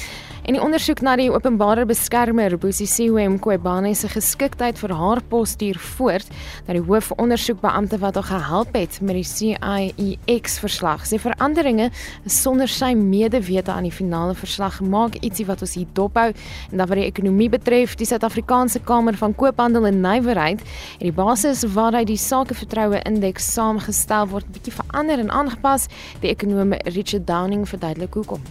[0.45, 5.79] En die ondersoek na die openbare beskermer Bosisiwe Mqobane se geskiktheid vir haar pos stuur
[5.79, 6.27] voort
[6.67, 11.91] dat die hoofondersoekbeampte wat haar gehelp het met die CIEX verslag sê veranderinge
[12.27, 16.89] sonder sy medewete aan die finale verslag gemaak ietsie wat ons hier dophou en dat
[16.89, 20.63] wat die ekonomie betref die Suid-Afrikaanse Kamer van Koophandel en nywerheid
[20.99, 25.89] en die basis waaruit die sakevertroue indeks saamgestel word bietjie verander en aangepas.
[26.23, 28.43] Die ekonom Richard Downing verduidelik hoekom.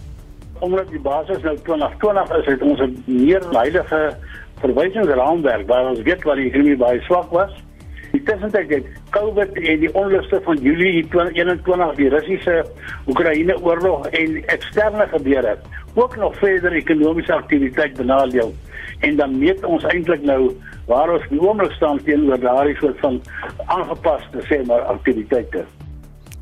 [0.64, 4.16] Omdat die basis nou 2020 is, het ons 'n meer heilige
[4.62, 7.52] verwysingsraamwerk waar ons weet wat die ekonomie baie swak was.
[8.14, 12.64] Die tussentyd het COVID en die onluste van Julie 2021, die Russiese
[13.10, 15.56] Oekraïne oorlog en eksterne gebeure
[15.94, 18.54] ook nog verder ekonomiese aktiwiteit benadeel.
[18.98, 20.52] En dan meet ons eintlik nou
[20.86, 23.20] waar ons die oomblik staan teenoor daardie soort van
[23.66, 25.64] aangepaste sê maar aktiwiteite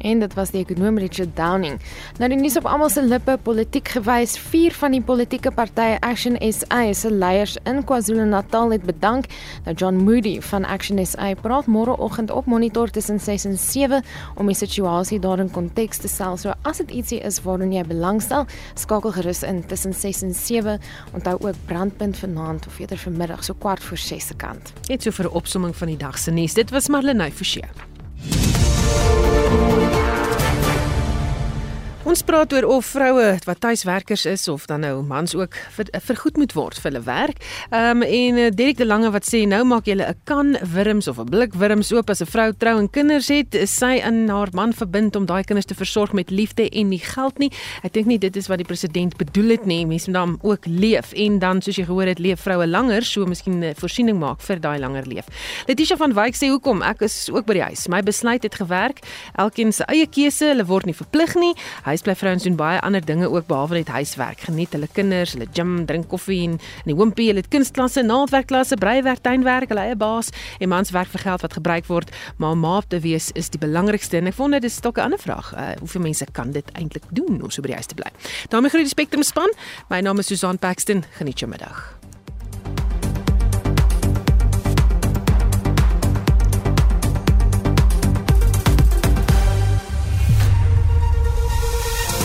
[0.02, 1.78] en dit was die ekonom Richard Downing.
[2.18, 6.38] Nou die nuus op almal se lippe politiek gewys, vier van die politieke partye Action
[6.52, 9.28] SA se leiers in KwaZulu-Natal het bedank.
[9.66, 14.02] Nou John Moody van Action SA praat môreoggend op Monitor tussen 6 en 7
[14.36, 16.36] om die situasie daar in konteks te stel.
[16.36, 20.80] So as dit ietsie is waarna jy belangstel, skakel gerus in tussen 6 en 7.
[21.14, 24.72] Onthou ook brandpunt vanaand of eerder vanmiddag so kwart voor 6 se kant.
[24.88, 26.54] Net so vir 'n opsomming van die dag se nuus.
[26.54, 27.64] Dit was Marlenae Forsie.
[32.02, 36.38] Ons praat oor of vroue wat tuiswerkers is of dan nou mans ook vir, vergoed
[36.40, 37.44] moet word vir hulle werk.
[37.70, 41.06] Ehm um, en uh, Derek de Lange wat sê nou maak jy 'n kan wurms
[41.06, 44.28] of 'n blik wurms oop as 'n vrou trou en kinders het, is sy in
[44.28, 47.52] haar man verbind om daai kinders te versorg met liefde en nie geld nie.
[47.84, 49.86] Ek dink nie dit is wat die president bedoel het nie.
[49.86, 53.26] Mense moet dan ook leef en dan soos jy gehoor het, leef vroue langer, so
[53.26, 55.26] miskien 'n voorsiening maak vir daai langer leef.
[55.68, 56.82] Letitia van Wyk sê hoekom?
[56.82, 57.86] Ek is ook by die huis.
[57.88, 58.98] My besluit het gewerk.
[59.38, 63.28] Elkeen se eie keuse, hulle word nie verplig nie huisbly vrouens doen baie ander dinge
[63.30, 64.40] ook behalwe net huiswerk.
[64.40, 68.76] Geniet hulle kinders, hulle gym, drink koffie en in die hoompie, hulle het kunstklasse, naaldwerkklasse,
[68.76, 72.60] breiwerk, tuinwerk, hulle eie baas en mans werk vir geld wat gebruik word, maar om
[72.60, 75.52] maap te wees is die belangrikste en ek vond dit is dalk 'n ander vraag.
[75.54, 78.10] Uh, hoeveel mense kan dit eintlik doen om so by die huis te bly?
[78.48, 79.52] daarmee groet die Spectrum span.
[79.88, 81.04] My naam is Susan Paxton.
[81.18, 82.01] Geniet jou middag.